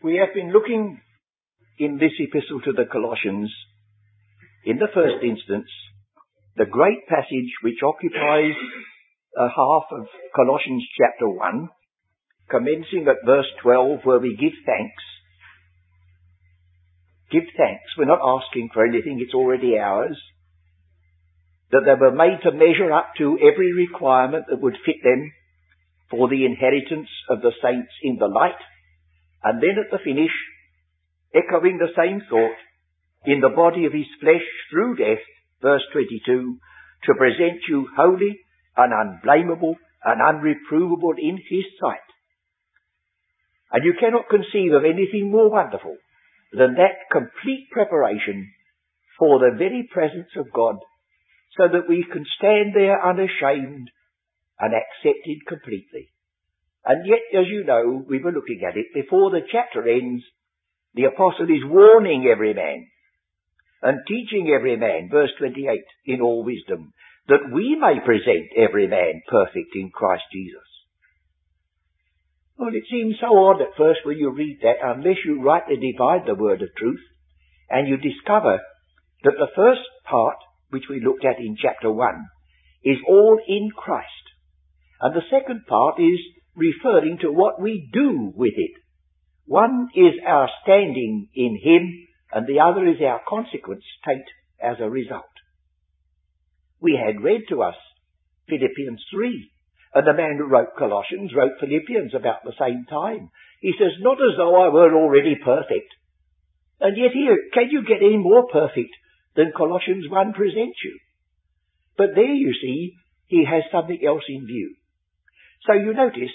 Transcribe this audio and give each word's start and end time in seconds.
We 0.00 0.22
have 0.22 0.32
been 0.32 0.52
looking 0.52 1.00
in 1.76 1.98
this 1.98 2.12
epistle 2.20 2.60
to 2.66 2.72
the 2.72 2.86
Colossians, 2.90 3.52
in 4.64 4.78
the 4.78 4.86
first 4.94 5.24
instance, 5.24 5.66
the 6.56 6.66
great 6.66 7.08
passage 7.08 7.50
which 7.64 7.82
occupies 7.82 8.54
a 9.36 9.48
half 9.48 9.86
of 9.90 10.06
Colossians 10.36 10.86
chapter 10.96 11.28
1, 11.28 11.68
commencing 12.48 13.06
at 13.08 13.26
verse 13.26 13.50
12 13.60 14.00
where 14.04 14.20
we 14.20 14.36
give 14.38 14.54
thanks. 14.64 15.02
Give 17.32 17.50
thanks. 17.56 17.90
We're 17.98 18.06
not 18.06 18.22
asking 18.22 18.70
for 18.72 18.86
anything. 18.86 19.18
It's 19.20 19.34
already 19.34 19.78
ours. 19.78 20.16
That 21.72 21.82
they 21.84 21.98
were 21.98 22.14
made 22.14 22.38
to 22.44 22.52
measure 22.52 22.92
up 22.92 23.14
to 23.18 23.36
every 23.42 23.72
requirement 23.72 24.44
that 24.48 24.62
would 24.62 24.76
fit 24.86 25.02
them 25.02 25.32
for 26.08 26.28
the 26.28 26.46
inheritance 26.46 27.08
of 27.28 27.42
the 27.42 27.52
saints 27.60 27.90
in 28.04 28.16
the 28.18 28.28
light 28.28 28.62
and 29.44 29.62
then 29.62 29.76
at 29.78 29.90
the 29.90 30.02
finish, 30.02 30.32
echoing 31.34 31.78
the 31.78 31.94
same 31.96 32.22
thought, 32.28 32.56
in 33.24 33.40
the 33.40 33.54
body 33.54 33.84
of 33.84 33.92
his 33.92 34.08
flesh 34.20 34.44
through 34.70 34.96
death, 34.96 35.22
verse 35.60 35.82
22, 35.92 36.58
to 37.04 37.14
present 37.14 37.60
you 37.68 37.88
holy 37.96 38.40
and 38.76 38.92
unblameable 38.92 39.76
and 40.04 40.20
unreprovable 40.20 41.18
in 41.18 41.36
his 41.36 41.64
sight. 41.80 42.06
And 43.72 43.84
you 43.84 43.94
cannot 44.00 44.30
conceive 44.30 44.72
of 44.72 44.84
anything 44.84 45.30
more 45.30 45.50
wonderful 45.50 45.96
than 46.52 46.74
that 46.74 47.10
complete 47.12 47.68
preparation 47.70 48.50
for 49.18 49.38
the 49.38 49.56
very 49.58 49.88
presence 49.92 50.30
of 50.36 50.52
God 50.54 50.76
so 51.56 51.64
that 51.68 51.88
we 51.88 52.06
can 52.10 52.24
stand 52.38 52.72
there 52.74 53.04
unashamed 53.04 53.90
and 54.58 54.72
accepted 54.74 55.46
completely. 55.46 56.10
And 56.84 57.06
yet, 57.06 57.40
as 57.40 57.46
you 57.48 57.64
know, 57.64 58.04
we 58.08 58.22
were 58.22 58.32
looking 58.32 58.62
at 58.66 58.76
it, 58.76 58.86
before 58.94 59.30
the 59.30 59.46
chapter 59.50 59.86
ends, 59.88 60.22
the 60.94 61.04
apostle 61.04 61.46
is 61.46 61.64
warning 61.64 62.26
every 62.30 62.54
man 62.54 62.86
and 63.82 63.98
teaching 64.08 64.50
every 64.54 64.76
man, 64.76 65.08
verse 65.10 65.30
28, 65.38 65.80
in 66.06 66.20
all 66.20 66.44
wisdom, 66.44 66.92
that 67.28 67.52
we 67.52 67.76
may 67.78 68.00
present 68.04 68.48
every 68.56 68.88
man 68.88 69.22
perfect 69.28 69.74
in 69.74 69.90
Christ 69.90 70.24
Jesus. 70.32 70.66
Well, 72.56 72.74
it 72.74 72.84
seems 72.90 73.14
so 73.20 73.26
odd 73.26 73.62
at 73.62 73.76
first 73.76 74.00
when 74.04 74.18
you 74.18 74.30
read 74.30 74.58
that, 74.62 74.82
unless 74.82 75.18
you 75.24 75.42
rightly 75.42 75.76
divide 75.76 76.26
the 76.26 76.34
word 76.34 76.60
of 76.62 76.74
truth, 76.76 77.04
and 77.70 77.86
you 77.86 77.96
discover 77.98 78.58
that 79.22 79.38
the 79.38 79.52
first 79.54 79.86
part, 80.08 80.36
which 80.70 80.84
we 80.90 81.00
looked 81.04 81.24
at 81.24 81.38
in 81.38 81.56
chapter 81.60 81.92
1, 81.92 82.26
is 82.82 82.96
all 83.06 83.38
in 83.46 83.70
Christ. 83.76 84.06
And 85.00 85.14
the 85.14 85.28
second 85.30 85.66
part 85.68 86.00
is 86.00 86.18
referring 86.58 87.18
to 87.22 87.32
what 87.32 87.60
we 87.60 87.88
do 87.92 88.32
with 88.34 88.54
it. 88.56 88.72
One 89.46 89.88
is 89.94 90.12
our 90.26 90.50
standing 90.62 91.28
in 91.34 91.58
Him, 91.62 92.06
and 92.32 92.46
the 92.46 92.60
other 92.60 92.86
is 92.86 93.00
our 93.00 93.20
consequence 93.26 93.84
state 94.02 94.28
as 94.60 94.76
a 94.80 94.90
result. 94.90 95.24
We 96.80 96.98
had 96.98 97.22
read 97.22 97.42
to 97.48 97.62
us 97.62 97.76
Philippians 98.48 99.02
3, 99.14 99.50
and 99.94 100.06
the 100.06 100.12
man 100.12 100.36
who 100.36 100.46
wrote 100.46 100.76
Colossians 100.76 101.32
wrote 101.34 101.60
Philippians 101.60 102.12
about 102.14 102.44
the 102.44 102.58
same 102.58 102.84
time. 102.90 103.30
He 103.60 103.72
says, 103.78 103.92
not 104.00 104.18
as 104.18 104.36
though 104.36 104.60
I 104.60 104.68
were 104.68 104.94
already 104.94 105.36
perfect. 105.42 105.90
And 106.80 106.96
yet 106.96 107.12
here, 107.12 107.38
can 107.54 107.70
you 107.70 107.82
get 107.82 108.02
any 108.02 108.18
more 108.18 108.46
perfect 108.52 108.94
than 109.34 109.52
Colossians 109.56 110.08
1 110.08 110.32
presents 110.34 110.78
you? 110.84 110.98
But 111.96 112.14
there 112.14 112.34
you 112.34 112.52
see, 112.60 112.94
he 113.26 113.44
has 113.44 113.64
something 113.72 113.98
else 114.06 114.22
in 114.28 114.46
view. 114.46 114.76
So 115.66 115.72
you 115.72 115.92
notice 115.92 116.32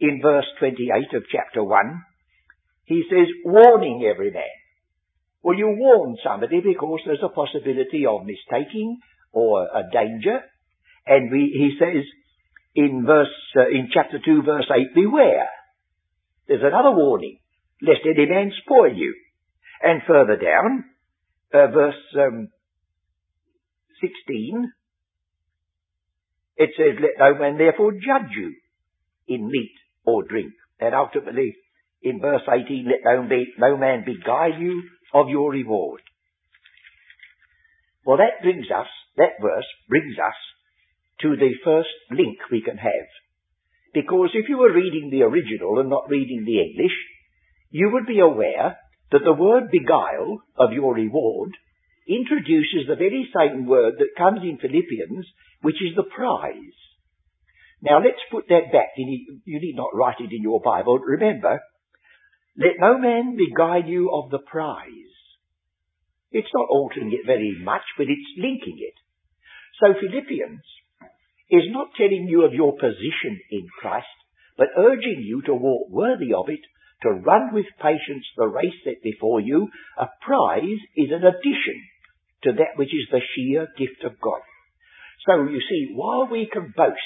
in 0.00 0.20
verse 0.22 0.46
28 0.60 1.16
of 1.16 1.24
chapter 1.30 1.62
1, 1.62 2.02
he 2.84 3.02
says, 3.10 3.26
warning 3.44 4.08
every 4.10 4.30
man. 4.30 4.42
Well, 5.42 5.56
you 5.56 5.68
warn 5.68 6.16
somebody 6.24 6.60
because 6.60 7.00
there's 7.04 7.22
a 7.22 7.28
possibility 7.28 8.06
of 8.06 8.24
mistaking 8.24 8.98
or 9.32 9.64
a 9.64 9.82
danger. 9.92 10.40
And 11.06 11.30
we, 11.30 11.52
he 11.54 11.76
says 11.78 12.04
in 12.74 13.04
verse, 13.06 13.28
uh, 13.56 13.68
in 13.68 13.88
chapter 13.92 14.18
2 14.24 14.42
verse 14.42 14.66
8, 14.70 14.94
beware. 14.94 15.48
There's 16.46 16.62
another 16.62 16.96
warning, 16.96 17.38
lest 17.82 18.00
any 18.04 18.26
man 18.28 18.52
spoil 18.62 18.94
you. 18.94 19.14
And 19.82 20.02
further 20.06 20.36
down, 20.36 20.84
uh, 21.52 21.70
verse 21.72 21.94
um, 22.16 22.48
16, 24.00 24.72
it 26.56 26.70
says, 26.76 26.98
let 27.00 27.18
no 27.18 27.38
man 27.38 27.58
therefore 27.58 27.92
judge 27.92 28.32
you 28.36 28.54
in 29.28 29.46
meat 29.46 29.74
or 30.08 30.22
drink. 30.22 30.52
And 30.80 30.94
ultimately, 30.94 31.56
in 32.02 32.20
verse 32.20 32.42
18, 32.48 32.86
let 32.86 33.04
no, 33.04 33.28
be, 33.28 33.46
no 33.58 33.76
man 33.76 34.04
beguile 34.04 34.58
you 34.58 34.82
of 35.12 35.28
your 35.28 35.50
reward. 35.50 36.00
Well, 38.04 38.16
that 38.16 38.42
brings 38.42 38.66
us, 38.70 38.86
that 39.16 39.42
verse 39.42 39.66
brings 39.88 40.16
us 40.18 40.38
to 41.20 41.36
the 41.36 41.52
first 41.64 41.92
link 42.10 42.38
we 42.50 42.62
can 42.62 42.78
have. 42.78 43.08
Because 43.92 44.30
if 44.34 44.48
you 44.48 44.58
were 44.58 44.72
reading 44.72 45.10
the 45.10 45.22
original 45.22 45.80
and 45.80 45.90
not 45.90 46.08
reading 46.08 46.44
the 46.44 46.60
English, 46.60 46.96
you 47.70 47.90
would 47.92 48.06
be 48.06 48.20
aware 48.20 48.78
that 49.10 49.22
the 49.24 49.32
word 49.32 49.70
beguile 49.70 50.42
of 50.56 50.72
your 50.72 50.94
reward 50.94 51.50
introduces 52.08 52.86
the 52.86 52.96
very 52.96 53.28
same 53.36 53.66
word 53.66 53.94
that 53.98 54.16
comes 54.16 54.40
in 54.42 54.58
Philippians, 54.58 55.26
which 55.62 55.76
is 55.76 55.96
the 55.96 56.04
prize. 56.04 56.78
Now 57.80 57.98
let's 57.98 58.22
put 58.30 58.48
that 58.48 58.72
back. 58.72 58.88
You 58.96 59.06
need, 59.06 59.76
not 59.76 59.94
write 59.94 60.20
it 60.20 60.32
in 60.32 60.42
your 60.42 60.60
Bible. 60.60 60.98
Remember, 60.98 61.60
let 62.56 62.80
no 62.80 62.98
man 62.98 63.36
beguile 63.36 63.84
you 63.84 64.10
of 64.12 64.30
the 64.30 64.40
prize. 64.40 65.14
It's 66.32 66.52
not 66.52 66.68
altering 66.68 67.12
it 67.12 67.24
very 67.24 67.56
much, 67.62 67.82
but 67.96 68.06
it's 68.08 68.36
linking 68.36 68.78
it. 68.78 68.94
So 69.80 69.94
Philippians 69.94 70.60
is 71.50 71.64
not 71.70 71.94
telling 71.96 72.26
you 72.28 72.44
of 72.44 72.52
your 72.52 72.72
position 72.72 73.38
in 73.50 73.66
Christ, 73.80 74.06
but 74.56 74.68
urging 74.76 75.22
you 75.22 75.42
to 75.46 75.54
walk 75.54 75.88
worthy 75.88 76.34
of 76.34 76.48
it, 76.48 76.60
to 77.02 77.10
run 77.10 77.54
with 77.54 77.66
patience 77.80 78.26
the 78.36 78.48
race 78.48 78.74
set 78.84 79.00
before 79.04 79.40
you. 79.40 79.68
A 79.96 80.06
prize 80.20 80.82
is 80.96 81.10
an 81.12 81.24
addition 81.24 81.78
to 82.42 82.52
that 82.52 82.76
which 82.76 82.92
is 82.92 83.06
the 83.10 83.20
sheer 83.34 83.68
gift 83.78 84.02
of 84.04 84.20
God. 84.20 84.40
So 85.26 85.44
you 85.44 85.60
see, 85.60 85.92
while 85.94 86.28
we 86.30 86.48
can 86.52 86.74
boast 86.76 86.98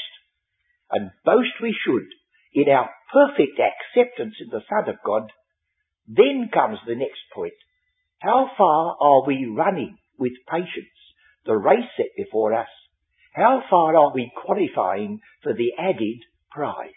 and 0.92 1.10
boast 1.24 1.60
we 1.60 1.74
should 1.84 2.06
in 2.54 2.68
our 2.68 2.90
perfect 3.12 3.58
acceptance 3.58 4.34
in 4.40 4.48
the 4.50 4.62
Son 4.68 4.88
of 4.88 4.96
God, 5.04 5.32
then 6.06 6.50
comes 6.52 6.78
the 6.86 6.94
next 6.94 7.20
point. 7.34 7.56
How 8.20 8.50
far 8.56 8.96
are 9.00 9.26
we 9.26 9.46
running 9.46 9.96
with 10.18 10.32
patience 10.48 10.98
the 11.44 11.56
race 11.56 11.88
set 11.96 12.10
before 12.16 12.54
us? 12.54 12.68
How 13.34 13.62
far 13.68 13.96
are 13.96 14.12
we 14.14 14.30
qualifying 14.44 15.20
for 15.42 15.54
the 15.54 15.72
added 15.78 16.20
prize? 16.50 16.92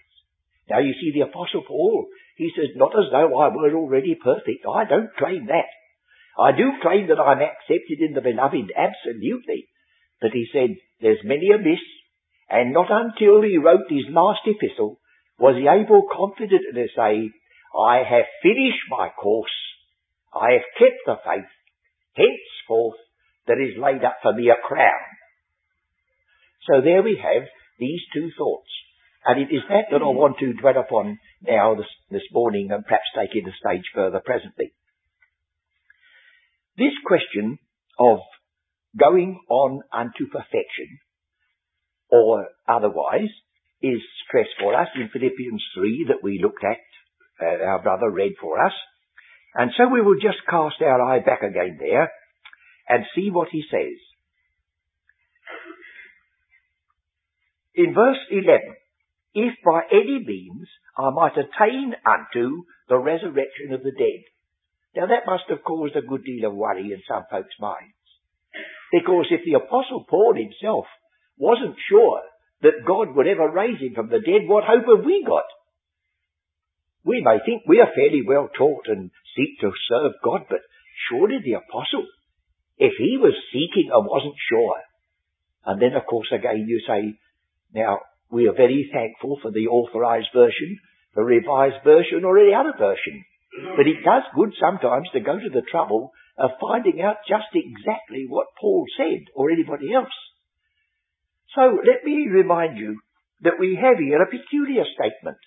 Now 0.70 0.80
you 0.80 0.94
see 1.00 1.12
the 1.14 1.28
apostle 1.28 1.64
Paul, 1.68 2.08
he 2.36 2.52
says, 2.56 2.76
not 2.76 2.92
as 2.98 3.12
though 3.12 3.40
I 3.40 3.48
were 3.48 3.76
already 3.76 4.16
perfect. 4.16 4.66
I 4.68 4.84
don't 4.86 5.16
claim 5.18 5.48
that. 5.48 5.72
I 6.38 6.52
do 6.52 6.74
claim 6.82 7.08
that 7.08 7.20
I'm 7.20 7.40
accepted 7.40 8.02
in 8.02 8.14
the 8.14 8.22
beloved, 8.22 8.72
absolutely. 8.76 9.70
But 10.20 10.32
he 10.34 10.48
said, 10.52 10.76
there's 11.00 11.24
many 11.24 11.52
a 11.52 11.58
miss, 11.58 11.80
and 12.50 12.74
not 12.74 12.88
until 12.90 13.42
he 13.42 13.58
wrote 13.58 13.90
his 13.90 14.06
last 14.10 14.42
epistle 14.46 15.00
was 15.40 15.56
he 15.56 15.68
able 15.68 16.08
confidently 16.12 16.74
to 16.74 16.88
say, 16.96 17.32
I 17.76 17.98
have 17.98 18.26
finished 18.42 18.86
my 18.90 19.10
course. 19.10 19.52
I 20.34 20.54
have 20.54 20.68
kept 20.78 21.02
the 21.06 21.16
faith. 21.24 21.52
Henceforth 22.16 23.00
there 23.48 23.62
is 23.62 23.78
laid 23.78 24.04
up 24.04 24.18
for 24.22 24.34
me 24.34 24.50
a 24.50 24.56
crown. 24.56 25.06
So 26.68 26.82
there 26.82 27.04
we 27.04 27.20
have 27.22 27.48
these 27.80 28.02
two 28.14 28.30
thoughts. 28.38 28.70
And 29.26 29.42
it 29.42 29.54
is 29.54 29.62
that 29.70 29.90
that 29.92 30.02
I 30.02 30.06
mm. 30.06 30.16
want 30.16 30.38
to 30.40 30.54
dwell 30.54 30.78
upon 30.78 31.20
now 31.42 31.76
this, 31.76 31.90
this 32.12 32.28
morning 32.32 32.70
and 32.72 32.86
perhaps 32.86 33.10
taking 33.16 33.46
the 33.46 33.52
stage 33.58 33.86
further 33.94 34.22
presently. 34.24 34.74
This 36.78 36.94
question 37.06 37.58
of 38.00 38.20
going 38.98 39.40
on 39.50 39.82
unto 39.92 40.28
perfection 40.28 41.00
or 42.16 42.48
otherwise 42.68 43.34
is 43.82 44.02
stressed 44.26 44.56
for 44.60 44.74
us 44.74 44.88
in 44.96 45.10
Philippians 45.10 45.64
3 45.76 46.06
that 46.10 46.24
we 46.24 46.40
looked 46.42 46.64
at, 46.64 46.80
uh, 47.42 47.64
our 47.66 47.82
brother 47.82 48.10
read 48.10 48.34
for 48.42 48.64
us. 48.64 48.74
And 49.54 49.72
so 49.78 49.88
we 49.92 50.02
will 50.02 50.16
just 50.16 50.40
cast 50.50 50.82
our 50.82 51.02
eye 51.02 51.20
back 51.20 51.44
again 51.44 51.78
there 51.80 52.12
and 52.88 53.06
see 53.16 53.30
what 53.32 53.50
he 53.52 53.64
says. 53.70 54.00
In 57.76 57.94
verse 57.94 58.20
11, 58.32 58.60
if 59.34 59.54
by 59.66 59.82
any 59.92 60.24
means 60.26 60.68
I 60.98 61.10
might 61.12 61.36
attain 61.36 61.94
unto 62.08 62.64
the 62.88 62.98
resurrection 62.98 63.74
of 63.74 63.84
the 63.84 63.92
dead. 63.92 64.24
Now 64.96 65.08
that 65.08 65.28
must 65.28 65.44
have 65.50 65.64
caused 65.64 65.96
a 65.98 66.08
good 66.08 66.24
deal 66.24 66.48
of 66.48 66.56
worry 66.56 66.94
in 66.94 67.02
some 67.08 67.24
folks' 67.30 67.60
minds. 67.60 68.00
Because 68.94 69.26
if 69.30 69.42
the 69.44 69.60
apostle 69.60 70.06
Paul 70.08 70.36
himself 70.36 70.86
wasn't 71.38 71.76
sure 71.90 72.22
that 72.62 72.86
God 72.88 73.16
would 73.16 73.28
ever 73.28 73.50
raise 73.50 73.80
him 73.80 73.94
from 73.94 74.10
the 74.10 74.20
dead, 74.20 74.48
what 74.48 74.64
hope 74.64 74.86
have 74.86 75.06
we 75.06 75.24
got? 75.26 75.46
We 77.04 77.22
may 77.22 77.38
think 77.46 77.64
we 77.68 77.80
are 77.80 77.94
fairly 77.94 78.24
well 78.26 78.50
taught 78.50 78.88
and 78.88 79.12
seek 79.36 79.60
to 79.62 79.72
serve 79.90 80.14
God, 80.24 80.46
but 80.50 80.62
surely 81.10 81.38
the 81.44 81.54
apostle, 81.54 82.08
if 82.78 82.94
he 82.98 83.18
was 83.18 83.36
seeking 83.54 83.92
and 83.94 84.08
wasn't 84.08 84.36
sure, 84.50 84.78
and 85.66 85.82
then 85.82 85.94
of 85.94 86.06
course 86.08 86.28
again 86.32 86.66
you 86.68 86.82
say, 86.88 87.14
now 87.74 88.00
we 88.32 88.48
are 88.48 88.54
very 88.54 88.90
thankful 88.92 89.38
for 89.42 89.52
the 89.52 89.68
authorized 89.68 90.30
version, 90.34 90.80
the 91.14 91.24
revised 91.24 91.84
version, 91.84 92.26
or 92.26 92.40
any 92.40 92.54
other 92.54 92.74
version. 92.78 93.24
But 93.78 93.88
it 93.88 94.04
does 94.04 94.24
good 94.36 94.54
sometimes 94.60 95.08
to 95.14 95.20
go 95.20 95.38
to 95.40 95.50
the 95.50 95.64
trouble 95.70 96.12
of 96.38 96.60
finding 96.60 97.02
out 97.02 97.18
just 97.28 97.54
exactly 97.54 98.26
what 98.28 98.48
Paul 98.60 98.86
said 98.98 99.32
or 99.36 99.52
anybody 99.52 99.94
else. 99.94 100.12
So 101.56 101.80
let 101.88 102.04
me 102.04 102.28
remind 102.30 102.78
you 102.78 103.00
that 103.42 103.60
we 103.60 103.80
have 103.80 103.98
here 103.98 104.22
a 104.22 104.28
peculiar 104.28 104.84
statement. 104.84 105.40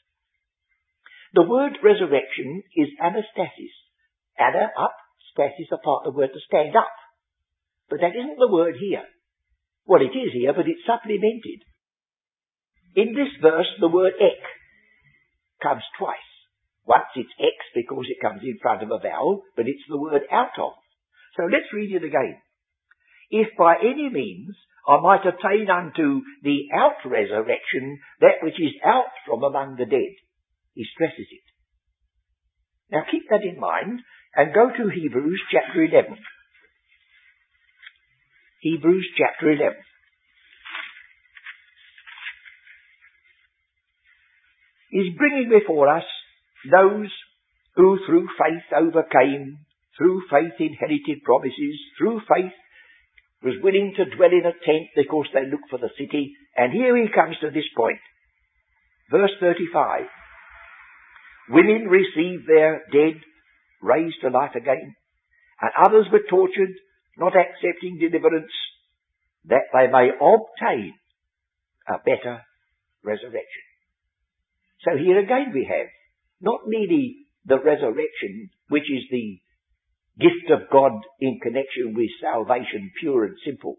The 1.34 1.44
word 1.44 1.76
resurrection 1.84 2.62
is 2.74 2.88
anastasis. 2.96 3.76
Ana, 4.40 4.72
up, 4.80 4.96
stasis, 5.32 5.68
a 5.70 5.76
part 5.76 6.06
of 6.06 6.14
the 6.14 6.18
word 6.18 6.32
to 6.32 6.40
stand 6.48 6.74
up. 6.74 6.90
But 7.90 8.00
that 8.00 8.16
isn't 8.16 8.38
the 8.38 8.50
word 8.50 8.76
here. 8.80 9.04
Well, 9.84 10.00
it 10.00 10.16
is 10.16 10.32
here, 10.32 10.52
but 10.56 10.68
it's 10.68 10.84
supplemented. 10.88 11.60
In 12.96 13.12
this 13.12 13.32
verse, 13.40 13.68
the 13.80 13.88
word 13.88 14.12
ek 14.20 14.40
comes 15.62 15.82
twice. 15.98 16.16
Once 16.86 17.12
it's 17.16 17.32
ex 17.38 17.56
because 17.74 18.06
it 18.08 18.20
comes 18.20 18.40
in 18.42 18.58
front 18.62 18.82
of 18.82 18.90
a 18.90 18.98
vowel, 18.98 19.42
but 19.56 19.68
it's 19.68 19.84
the 19.88 20.00
word 20.00 20.22
out 20.32 20.56
of. 20.56 20.72
So 21.36 21.44
let's 21.44 21.68
read 21.72 21.92
it 21.92 22.04
again. 22.04 22.40
If 23.30 23.48
by 23.58 23.76
any 23.76 24.08
means 24.08 24.56
I 24.88 25.00
might 25.02 25.20
attain 25.20 25.68
unto 25.68 26.22
the 26.42 26.68
out 26.72 27.04
resurrection 27.04 27.98
that 28.20 28.40
which 28.42 28.58
is 28.58 28.72
out 28.82 29.12
from 29.26 29.44
among 29.44 29.76
the 29.76 29.84
dead. 29.84 30.14
He 30.72 30.86
stresses 30.94 31.28
it. 31.30 31.44
Now 32.90 33.02
keep 33.10 33.28
that 33.28 33.44
in 33.44 33.60
mind 33.60 34.00
and 34.34 34.54
go 34.54 34.70
to 34.70 34.88
Hebrews 34.88 35.42
chapter 35.52 35.84
11. 35.84 36.16
Hebrews 38.60 39.08
chapter 39.18 39.52
11. 39.52 39.76
He's 44.90 45.16
bringing 45.18 45.50
before 45.50 45.94
us 45.94 46.04
those 46.72 47.12
who 47.76 47.98
through 48.06 48.26
faith 48.38 48.64
overcame, 48.74 49.58
through 49.98 50.22
faith 50.30 50.56
inherited 50.58 51.22
promises, 51.24 51.76
through 51.98 52.20
faith 52.20 52.52
was 53.42 53.54
willing 53.62 53.94
to 53.96 54.16
dwell 54.16 54.32
in 54.32 54.46
a 54.46 54.52
tent 54.64 54.88
because 54.96 55.26
they 55.32 55.46
looked 55.46 55.70
for 55.70 55.78
the 55.78 55.90
city. 55.98 56.34
And 56.56 56.72
here 56.72 56.96
he 56.96 57.08
comes 57.14 57.36
to 57.40 57.50
this 57.50 57.68
point. 57.76 58.00
Verse 59.10 59.30
35. 59.40 60.02
Women 61.50 61.88
received 61.88 62.46
their 62.46 62.82
dead 62.92 63.20
raised 63.80 64.20
to 64.22 64.28
life 64.28 64.54
again, 64.54 64.94
and 65.60 65.70
others 65.86 66.06
were 66.12 66.26
tortured, 66.28 66.74
not 67.16 67.32
accepting 67.36 67.98
deliverance, 67.98 68.52
that 69.46 69.70
they 69.72 69.86
may 69.86 70.10
obtain 70.10 70.94
a 71.88 71.98
better 72.04 72.42
resurrection. 73.02 73.64
So 74.84 74.96
here 74.96 75.18
again 75.18 75.52
we 75.54 75.64
have 75.64 75.86
not 76.40 76.60
merely 76.66 77.26
the 77.46 77.58
resurrection, 77.58 78.50
which 78.68 78.90
is 78.90 79.04
the 79.10 79.40
gift 80.18 80.50
of 80.50 80.70
God 80.70 80.92
in 81.20 81.38
connection 81.40 81.94
with 81.94 82.10
salvation, 82.20 82.90
pure 83.00 83.24
and 83.24 83.36
simple. 83.46 83.76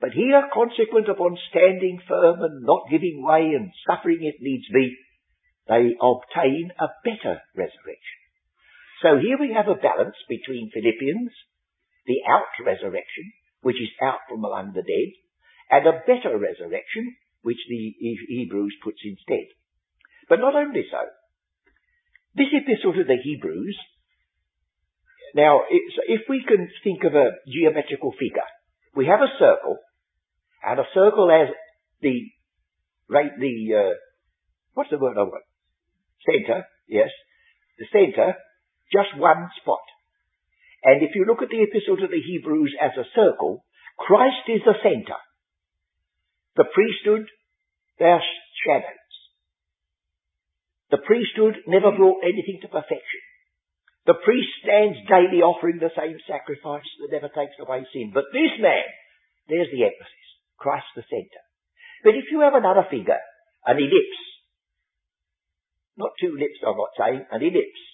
But 0.00 0.12
here, 0.12 0.48
consequent 0.52 1.08
upon 1.08 1.36
standing 1.50 2.00
firm 2.08 2.40
and 2.40 2.64
not 2.64 2.88
giving 2.90 3.22
way 3.22 3.52
and 3.52 3.70
suffering 3.84 4.24
if 4.24 4.40
needs 4.40 4.64
be, 4.72 4.96
they 5.68 5.92
obtain 6.00 6.72
a 6.80 6.88
better 7.04 7.40
resurrection. 7.54 8.18
So 9.04 9.20
here 9.20 9.36
we 9.38 9.52
have 9.52 9.68
a 9.68 9.80
balance 9.80 10.16
between 10.28 10.72
Philippians, 10.72 11.32
the 12.06 12.20
out 12.24 12.52
resurrection, 12.64 13.32
which 13.60 13.76
is 13.76 13.92
out 14.02 14.24
from 14.28 14.44
among 14.44 14.72
the 14.72 14.82
dead, 14.82 15.10
and 15.70 15.86
a 15.86 16.00
better 16.08 16.36
resurrection, 16.36 17.14
which 17.42 17.60
the 17.68 17.94
Hebrews 18.28 18.76
puts 18.82 19.00
instead. 19.04 19.52
But 20.28 20.40
not 20.40 20.54
only 20.54 20.84
so. 20.90 21.04
This 22.34 22.52
epistle 22.52 22.94
to 22.94 23.04
the 23.04 23.20
Hebrews 23.22 23.76
now, 25.34 25.60
if 25.70 26.22
we 26.28 26.44
can 26.46 26.68
think 26.82 27.04
of 27.04 27.14
a 27.14 27.30
geometrical 27.46 28.12
figure, 28.12 28.48
we 28.94 29.06
have 29.06 29.20
a 29.20 29.32
circle, 29.38 29.78
and 30.64 30.78
a 30.78 30.88
circle 30.94 31.30
has 31.30 31.48
the, 32.02 32.30
right, 33.08 33.30
the, 33.38 33.54
uh, 33.74 33.94
what's 34.74 34.90
the 34.90 34.98
word 34.98 35.16
I 35.16 35.22
want? 35.22 35.44
Center, 36.26 36.64
yes. 36.88 37.10
The 37.78 37.86
center, 37.92 38.34
just 38.92 39.16
one 39.16 39.48
spot. 39.62 39.84
And 40.82 41.02
if 41.02 41.14
you 41.14 41.24
look 41.26 41.42
at 41.42 41.50
the 41.50 41.62
epistle 41.62 41.96
to 41.96 42.08
the 42.08 42.20
Hebrews 42.20 42.74
as 42.80 42.92
a 42.96 43.08
circle, 43.14 43.64
Christ 43.98 44.48
is 44.48 44.62
the 44.64 44.74
center. 44.82 45.20
The 46.56 46.64
priesthood, 46.72 47.28
they're 47.98 48.22
shadows. 48.66 49.10
The 50.90 50.98
priesthood 50.98 51.62
never 51.68 51.92
brought 51.92 52.24
anything 52.24 52.58
to 52.62 52.68
perfection. 52.68 53.22
The 54.06 54.16
priest 54.24 54.48
stands 54.64 54.96
daily 55.08 55.44
offering 55.44 55.78
the 55.78 55.92
same 55.92 56.16
sacrifice 56.24 56.88
that 57.00 57.12
never 57.12 57.28
takes 57.28 57.56
away 57.60 57.84
sin. 57.92 58.12
But 58.14 58.32
this 58.32 58.56
man, 58.58 58.86
there's 59.48 59.68
the 59.72 59.84
emphasis. 59.84 60.26
Christ 60.56 60.88
the 60.96 61.04
centre. 61.08 61.44
But 62.04 62.16
if 62.16 62.32
you 62.32 62.40
have 62.40 62.54
another 62.54 62.86
figure, 62.90 63.20
an 63.66 63.76
ellipse, 63.76 64.22
not 65.96 66.16
two 66.20 66.32
lips 66.32 66.64
I'm 66.64 66.76
not 66.76 66.96
saying, 66.96 67.26
an 67.30 67.42
ellipse, 67.42 67.84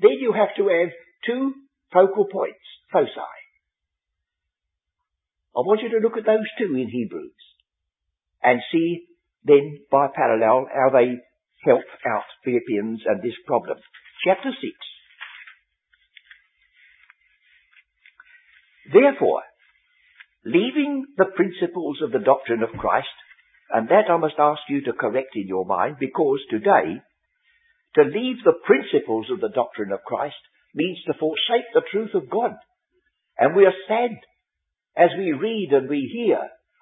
then 0.00 0.18
you 0.18 0.32
have 0.32 0.54
to 0.58 0.66
have 0.68 0.90
two 1.26 1.54
focal 1.92 2.26
points, 2.26 2.66
foci. 2.92 3.38
I 5.54 5.60
want 5.62 5.82
you 5.82 5.90
to 5.90 6.02
look 6.02 6.16
at 6.18 6.26
those 6.26 6.46
two 6.58 6.74
in 6.74 6.88
Hebrews 6.88 7.34
and 8.42 8.60
see 8.70 9.06
then 9.44 9.78
by 9.90 10.08
parallel 10.14 10.66
how 10.72 10.90
they 10.90 11.18
help 11.64 11.84
out 12.06 12.26
Philippians 12.44 13.02
and 13.06 13.22
this 13.22 13.34
problem. 13.46 13.78
Chapter 14.24 14.50
6. 14.50 14.87
Therefore, 18.92 19.42
leaving 20.44 21.06
the 21.16 21.26
principles 21.36 21.98
of 22.02 22.12
the 22.12 22.24
doctrine 22.24 22.62
of 22.62 22.78
Christ, 22.78 23.08
and 23.70 23.88
that 23.88 24.10
I 24.10 24.16
must 24.16 24.38
ask 24.38 24.60
you 24.68 24.82
to 24.84 24.92
correct 24.92 25.36
in 25.36 25.46
your 25.46 25.66
mind, 25.66 25.96
because 26.00 26.40
today, 26.50 27.02
to 27.96 28.02
leave 28.02 28.36
the 28.44 28.56
principles 28.64 29.26
of 29.30 29.40
the 29.40 29.52
doctrine 29.54 29.92
of 29.92 30.04
Christ 30.06 30.40
means 30.74 30.98
to 31.06 31.14
forsake 31.18 31.68
the 31.74 31.82
truth 31.90 32.14
of 32.14 32.30
God. 32.30 32.52
And 33.38 33.56
we 33.56 33.66
are 33.66 33.76
sad 33.88 34.16
as 34.96 35.10
we 35.16 35.32
read 35.32 35.70
and 35.72 35.88
we 35.88 36.10
hear 36.12 36.40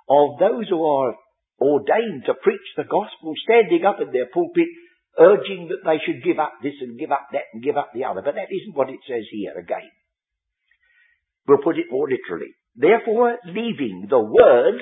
of 0.09 0.39
those 0.39 0.69
who 0.69 0.85
are 0.85 1.15
ordained 1.61 2.25
to 2.27 2.35
preach 2.43 2.69
the 2.77 2.85
gospel 2.85 3.35
standing 3.45 3.85
up 3.85 4.01
in 4.01 4.13
their 4.13 4.27
pulpit 4.33 4.69
urging 5.19 5.69
that 5.69 5.85
they 5.85 5.99
should 6.05 6.23
give 6.23 6.39
up 6.39 6.53
this 6.63 6.77
and 6.81 6.99
give 6.99 7.11
up 7.11 7.29
that 7.33 7.49
and 7.53 7.63
give 7.63 7.77
up 7.77 7.91
the 7.95 8.05
other. 8.05 8.23
But 8.23 8.35
that 8.35 8.53
isn't 8.53 8.77
what 8.77 8.91
it 8.91 9.01
says 9.09 9.25
here 9.31 9.57
again. 9.57 9.89
We'll 11.47 11.62
put 11.62 11.79
it 11.79 11.87
more 11.91 12.09
literally. 12.09 12.55
Therefore, 12.75 13.38
leaving 13.47 14.07
the 14.09 14.21
word 14.21 14.81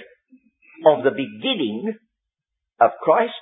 of 0.86 1.04
the 1.04 1.10
beginning 1.10 1.94
of 2.80 2.90
Christ, 3.02 3.32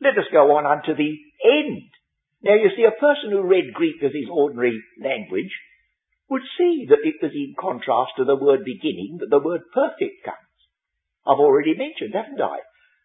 let 0.00 0.18
us 0.18 0.30
go 0.32 0.56
on 0.56 0.66
unto 0.66 0.94
the 0.94 1.12
end. 1.44 1.82
Now 2.42 2.54
you 2.54 2.70
see, 2.74 2.84
a 2.84 2.98
person 2.98 3.30
who 3.30 3.42
read 3.42 3.74
Greek 3.74 4.02
as 4.02 4.12
his 4.12 4.30
ordinary 4.30 4.82
language 5.02 5.52
would 6.28 6.42
see 6.58 6.86
that 6.88 7.04
it 7.04 7.20
was 7.22 7.32
in 7.34 7.54
contrast 7.58 8.12
to 8.16 8.24
the 8.24 8.36
word 8.36 8.64
beginning 8.64 9.18
that 9.20 9.30
the 9.30 9.38
word 9.42 9.62
perfect 9.74 10.24
comes. 10.24 10.56
I've 11.26 11.38
already 11.38 11.76
mentioned, 11.76 12.14
haven't 12.14 12.40
I, 12.40 12.58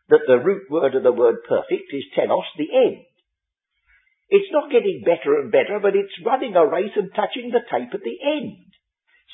that 0.09 0.25
the 0.25 0.39
root 0.39 0.71
word 0.71 0.95
of 0.95 1.03
the 1.03 1.11
word 1.11 1.43
perfect 1.47 1.91
is 1.91 2.07
telos, 2.15 2.47
the 2.57 2.71
end. 2.73 3.03
It's 4.29 4.51
not 4.51 4.71
getting 4.71 5.03
better 5.05 5.39
and 5.39 5.51
better, 5.51 5.79
but 5.81 5.95
it's 5.95 6.25
running 6.25 6.55
a 6.55 6.65
race 6.65 6.95
and 6.95 7.11
touching 7.13 7.51
the 7.51 7.63
tape 7.67 7.93
at 7.93 8.03
the 8.03 8.17
end. 8.23 8.66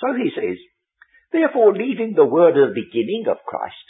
So 0.01 0.13
he 0.13 0.31
says, 0.33 0.57
therefore 1.31 1.73
leaving 1.73 2.13
the 2.15 2.25
word 2.25 2.57
of 2.57 2.73
the 2.73 2.81
beginning 2.81 3.25
of 3.29 3.45
Christ, 3.45 3.85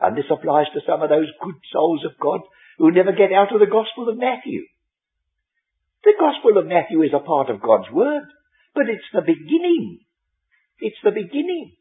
and 0.00 0.16
this 0.16 0.30
applies 0.30 0.66
to 0.74 0.84
some 0.86 1.02
of 1.02 1.08
those 1.08 1.30
good 1.42 1.58
souls 1.72 2.04
of 2.04 2.18
God 2.20 2.40
who 2.78 2.90
never 2.90 3.12
get 3.12 3.32
out 3.32 3.54
of 3.54 3.60
the 3.60 3.70
Gospel 3.70 4.08
of 4.08 4.18
Matthew. 4.18 4.66
The 6.02 6.14
Gospel 6.18 6.58
of 6.58 6.66
Matthew 6.66 7.02
is 7.02 7.14
a 7.14 7.24
part 7.24 7.48
of 7.48 7.62
God's 7.62 7.90
Word, 7.90 8.26
but 8.74 8.90
it's 8.90 9.08
the 9.12 9.22
beginning. 9.22 10.00
It's 10.80 11.00
the 11.02 11.14
beginning. 11.14 11.76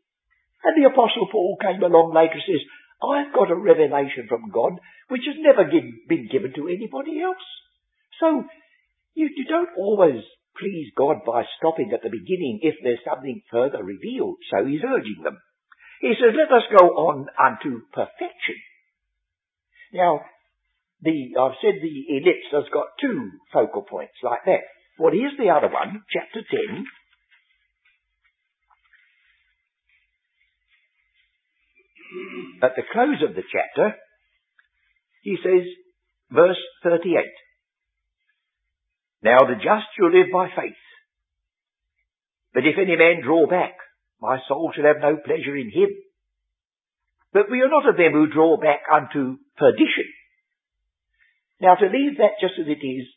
And 0.64 0.78
the 0.78 0.88
Apostle 0.88 1.28
Paul 1.32 1.58
came 1.60 1.84
along 1.84 2.14
later 2.14 2.40
and 2.40 2.48
says, 2.48 2.64
I've 3.04 3.34
got 3.36 3.52
a 3.52 3.60
revelation 3.60 4.28
from 4.30 4.50
God 4.54 4.80
which 5.10 5.28
has 5.28 5.36
never 5.38 5.68
been 5.68 6.30
given 6.32 6.54
to 6.56 6.70
anybody 6.70 7.20
else. 7.20 7.44
So, 8.22 8.46
you, 9.14 9.28
you 9.36 9.46
don't 9.46 9.76
always 9.78 10.24
please 10.64 10.96
God 10.96 11.28
by 11.28 11.44
stopping 11.60 11.92
at 11.92 12.02
the 12.02 12.10
beginning 12.10 12.60
if 12.64 12.76
there's 12.84 13.04
something 13.04 13.42
further 13.52 13.84
revealed. 13.84 14.38
So 14.48 14.64
he's 14.66 14.80
urging 14.80 15.24
them. 15.24 15.38
He 16.00 16.16
says, 16.16 16.32
let 16.32 16.56
us 16.56 16.64
go 16.72 16.88
on 17.12 17.28
unto 17.36 17.84
perfection. 17.92 18.56
Now, 19.94 20.22
the, 21.02 21.36
I've 21.36 21.60
said 21.60 21.84
the 21.84 22.16
ellipse 22.16 22.48
has 22.52 22.64
got 22.74 22.96
two 23.00 23.32
focal 23.52 23.84
points 23.84 24.16
like 24.24 24.46
that. 24.46 24.64
What 24.98 25.14
is 25.14 25.36
the 25.38 25.52
other 25.52 25.68
one, 25.68 26.04
chapter 26.12 26.40
10. 26.40 26.86
At 32.64 32.76
the 32.76 32.84
close 32.92 33.20
of 33.28 33.36
the 33.36 33.44
chapter, 33.52 33.96
he 35.24 35.36
says, 35.44 35.68
verse 36.32 36.60
38, 36.84 37.26
Now 39.24 39.48
the 39.48 39.56
just 39.56 39.88
shall 39.96 40.12
live 40.12 40.28
by 40.32 40.50
faith. 40.52 40.84
But 42.54 42.68
if 42.68 42.76
any 42.78 42.96
man 42.96 43.24
draw 43.24 43.48
back, 43.48 43.74
my 44.22 44.38
soul 44.48 44.72
shall 44.76 44.86
have 44.86 45.02
no 45.02 45.18
pleasure 45.18 45.56
in 45.56 45.72
him. 45.72 45.90
But 47.32 47.50
we 47.50 47.62
are 47.62 47.70
not 47.70 47.88
of 47.90 47.98
them 47.98 48.12
who 48.14 48.28
draw 48.28 48.58
back 48.58 48.84
unto 48.92 49.38
perdition. 49.58 50.08
Now 51.60 51.76
to 51.76 51.88
leave 51.88 52.18
that 52.18 52.38
just 52.40 52.60
as 52.60 52.68
it 52.68 52.86
is, 52.86 53.08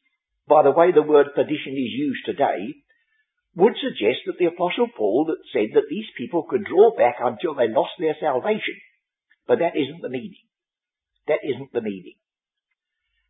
by 0.49 0.63
the 0.63 0.71
way 0.71 0.93
the 0.93 1.03
word 1.03 1.35
perdition 1.35 1.75
is 1.75 1.93
used 1.93 2.25
today, 2.25 2.81
would 3.57 3.75
suggest 3.77 4.25
that 4.27 4.39
the 4.39 4.47
Apostle 4.53 4.89
Paul 4.97 5.27
that 5.29 5.43
said 5.53 5.75
that 5.75 5.89
these 5.91 6.07
people 6.17 6.45
could 6.49 6.65
draw 6.65 6.95
back 6.97 7.17
until 7.21 7.55
they 7.55 7.69
lost 7.69 7.99
their 7.99 8.15
salvation. 8.21 8.77
But 9.49 9.59
that 9.59 9.77
isn't 9.77 10.03
the 10.03 10.11
meaning. 10.13 10.45
That 11.27 11.41
isn't 11.43 11.73
the 11.73 11.83
meaning. 11.83 12.17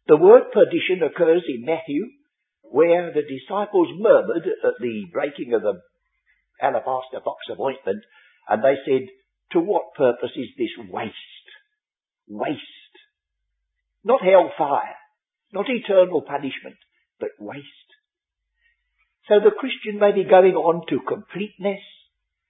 The 0.09 0.17
word 0.17 0.53
perdition 0.53 1.03
occurs 1.03 1.43
in 1.49 1.65
Matthew, 1.65 2.11
where 2.71 3.13
the 3.13 3.23
disciples 3.23 3.89
murmured 3.99 4.47
at 4.47 4.75
the 4.81 5.07
breaking 5.13 5.55
of 5.55 5.63
the 5.63 5.81
alabaster 6.61 7.21
box 7.25 7.47
of 7.51 7.61
ointment, 7.61 8.03
and 8.49 8.63
they 8.63 8.77
said, 8.85 9.09
to 9.53 9.61
what 9.61 9.95
purpose 9.97 10.33
is 10.37 10.49
this 10.59 10.73
waste? 10.91 11.15
Waste. 12.29 12.61
Not 14.05 14.23
hellfire, 14.23 14.97
not 15.53 15.67
eternal 15.69 16.23
punishment, 16.23 16.77
but 17.21 17.31
waste. 17.39 17.67
So 19.29 19.41
the 19.41 19.55
Christian 19.59 19.99
may 19.99 20.13
be 20.13 20.25
going 20.25 20.55
on 20.55 20.87
to 20.89 21.01
completeness 21.07 21.83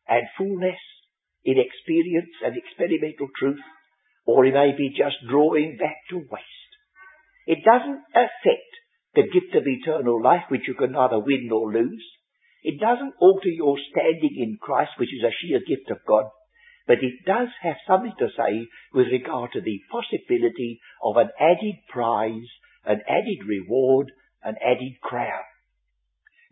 and 0.09 0.25
fullness 0.37 0.81
in 1.45 1.57
experience 1.59 2.33
and 2.45 2.57
experimental 2.57 3.29
truth, 3.39 3.61
or 4.27 4.45
he 4.45 4.51
may 4.51 4.73
be 4.77 4.91
just 4.91 5.17
drawing 5.29 5.77
back 5.79 5.97
to 6.11 6.17
waste. 6.17 6.73
It 7.47 7.65
doesn't 7.65 8.03
affect 8.13 8.73
the 9.17 9.23
gift 9.23 9.57
of 9.57 9.67
eternal 9.67 10.23
life, 10.23 10.45
which 10.49 10.69
you 10.69 10.75
can 10.75 10.93
neither 10.93 11.19
win 11.19 11.49
nor 11.49 11.73
lose. 11.73 12.05
It 12.63 12.79
doesn't 12.79 13.15
alter 13.19 13.49
your 13.49 13.77
standing 13.91 14.37
in 14.37 14.59
Christ, 14.61 14.91
which 14.99 15.09
is 15.09 15.25
a 15.25 15.33
sheer 15.41 15.61
gift 15.61 15.91
of 15.91 16.05
God. 16.07 16.27
But 16.87 16.99
it 17.01 17.25
does 17.27 17.49
have 17.63 17.77
something 17.87 18.13
to 18.19 18.29
say 18.37 18.69
with 18.93 19.07
regard 19.11 19.53
to 19.53 19.61
the 19.61 19.81
possibility 19.91 20.81
of 21.03 21.17
an 21.17 21.31
added 21.41 21.77
prize, 21.89 22.47
an 22.85 23.01
added 23.09 23.49
reward, 23.49 24.13
an 24.45 24.55
added 24.63 25.01
crown. 25.03 25.43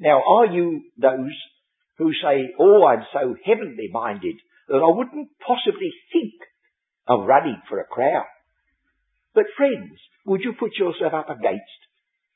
Now, 0.00 0.22
are 0.26 0.46
you 0.46 0.82
those 0.98 1.36
who 1.98 2.12
say, 2.12 2.54
oh, 2.58 2.84
I'm 2.86 3.04
so 3.12 3.36
heavenly 3.44 3.90
minded 3.92 4.36
that 4.68 4.82
I 4.82 4.96
wouldn't 4.96 5.28
possibly 5.38 5.92
think 6.12 6.32
of 7.06 7.26
running 7.26 7.60
for 7.68 7.78
a 7.78 7.84
crown? 7.84 8.24
But 9.34 9.44
friends, 9.56 10.00
would 10.26 10.40
you 10.40 10.54
put 10.58 10.78
yourself 10.78 11.12
up 11.12 11.28
against 11.28 11.83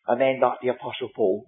a 0.09 0.17
man 0.17 0.41
like 0.41 0.59
the 0.63 0.69
Apostle 0.69 1.11
Paul? 1.15 1.47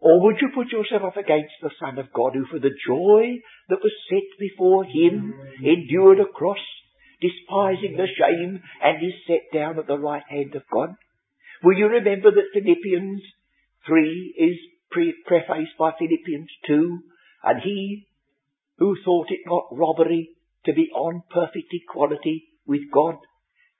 Or 0.00 0.22
would 0.22 0.36
you 0.40 0.48
put 0.54 0.72
yourself 0.72 1.02
up 1.02 1.16
against 1.16 1.54
the 1.60 1.70
Son 1.80 1.98
of 1.98 2.12
God 2.14 2.32
who 2.34 2.46
for 2.46 2.60
the 2.60 2.74
joy 2.86 3.42
that 3.68 3.82
was 3.82 3.92
set 4.08 4.26
before 4.38 4.84
him 4.84 5.34
endured 5.62 6.20
a 6.20 6.26
cross, 6.26 6.62
despising 7.20 7.96
the 7.96 8.06
shame, 8.06 8.62
and 8.82 9.04
is 9.04 9.14
set 9.26 9.52
down 9.52 9.78
at 9.78 9.86
the 9.86 9.98
right 9.98 10.22
hand 10.28 10.54
of 10.54 10.62
God? 10.72 10.94
Will 11.64 11.76
you 11.76 11.88
remember 11.88 12.30
that 12.30 12.54
Philippians 12.54 13.22
3 13.86 14.34
is 14.38 14.56
pre- 14.90 15.14
prefaced 15.26 15.76
by 15.78 15.90
Philippians 15.98 16.50
2, 16.68 16.98
and 17.42 17.60
he 17.62 18.06
who 18.78 18.96
thought 19.04 19.26
it 19.30 19.40
not 19.46 19.66
robbery 19.72 20.30
to 20.64 20.72
be 20.72 20.88
on 20.94 21.22
perfect 21.30 21.72
equality 21.72 22.44
with 22.66 22.82
God 22.92 23.16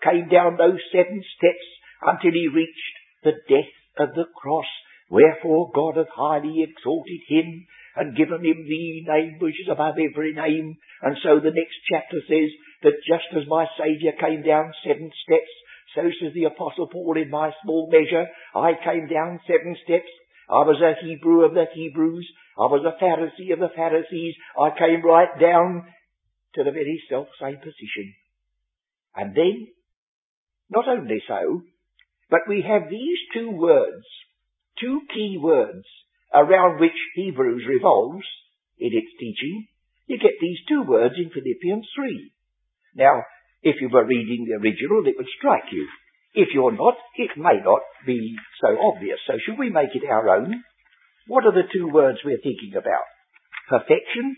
came 0.03 0.29
down 0.29 0.57
those 0.57 0.81
seven 0.93 1.23
steps 1.37 1.67
until 2.03 2.33
he 2.33 2.49
reached 2.49 2.95
the 3.23 3.33
death 3.49 3.71
of 4.01 4.15
the 4.15 4.27
cross 4.35 4.67
Wherefore 5.11 5.71
God 5.75 5.97
hath 5.97 6.13
highly 6.15 6.63
exalted 6.63 7.21
him 7.29 7.67
and 7.97 8.17
given 8.17 8.45
him 8.45 8.69
the 8.69 9.03
name 9.09 9.39
which 9.41 9.61
is 9.61 9.69
above 9.71 9.97
every 9.97 10.35
name. 10.35 10.77
And 11.03 11.17
so 11.23 11.41
the 11.41 11.55
next 11.55 11.77
chapter 11.91 12.21
says 12.29 12.51
that 12.83 13.01
just 13.09 13.25
as 13.35 13.49
my 13.49 13.67
Saviour 13.79 14.13
came 14.21 14.43
down 14.43 14.73
seven 14.85 15.11
steps, 15.25 15.53
so 15.95 16.03
says 16.21 16.35
the 16.35 16.45
Apostle 16.45 16.89
Paul 16.89 17.17
in 17.17 17.31
my 17.31 17.51
small 17.63 17.89
measure, 17.91 18.27
I 18.55 18.73
came 18.85 19.09
down 19.09 19.41
seven 19.47 19.75
steps. 19.85 20.13
I 20.51 20.63
was 20.63 20.81
a 20.81 20.95
Hebrew 21.05 21.45
of 21.45 21.55
the 21.55 21.65
Hebrews. 21.75 22.29
I 22.59 22.69
was 22.69 22.85
a 22.85 23.03
Pharisee 23.03 23.53
of 23.53 23.59
the 23.59 23.75
Pharisees. 23.75 24.35
I 24.61 24.79
came 24.79 25.03
right 25.03 25.41
down 25.41 25.87
to 26.55 26.65
the 26.65 26.71
very 26.71 27.03
self 27.09 27.29
same 27.41 27.57
position. 27.57 28.15
And 29.17 29.35
then, 29.35 29.69
not 30.71 30.87
only 30.87 31.23
so, 31.27 31.63
but 32.31 32.41
we 32.49 32.65
have 32.67 32.91
these 32.91 33.19
two 33.35 33.51
words 33.51 34.05
two 34.81 35.01
key 35.13 35.39
words 35.41 35.85
around 36.35 36.81
which 36.81 36.97
Hebrews 37.15 37.65
revolves 37.69 38.27
in 38.79 38.91
its 38.93 39.11
teaching, 39.19 39.67
you 40.07 40.19
get 40.19 40.39
these 40.41 40.59
two 40.69 40.83
words 40.83 41.15
in 41.17 41.31
Philippians 41.31 41.87
3. 41.97 42.33
Now, 42.97 43.23
if 43.63 43.77
you 43.81 43.89
were 43.89 44.07
reading 44.07 44.47
the 44.47 44.57
original, 44.57 45.03
it 45.07 45.15
would 45.17 45.29
strike 45.39 45.73
you. 45.73 45.87
If 46.35 46.49
you're 46.55 46.77
not, 46.77 46.95
it 47.17 47.31
may 47.37 47.61
not 47.65 47.83
be 48.07 48.37
so 48.61 48.77
obvious. 48.79 49.19
So 49.27 49.35
should 49.45 49.59
we 49.59 49.71
make 49.71 49.95
it 49.95 50.09
our 50.09 50.29
own? 50.29 50.63
What 51.27 51.45
are 51.45 51.53
the 51.53 51.69
two 51.73 51.89
words 51.89 52.19
we're 52.25 52.43
thinking 52.43 52.73
about? 52.77 53.05
Perfection 53.69 54.37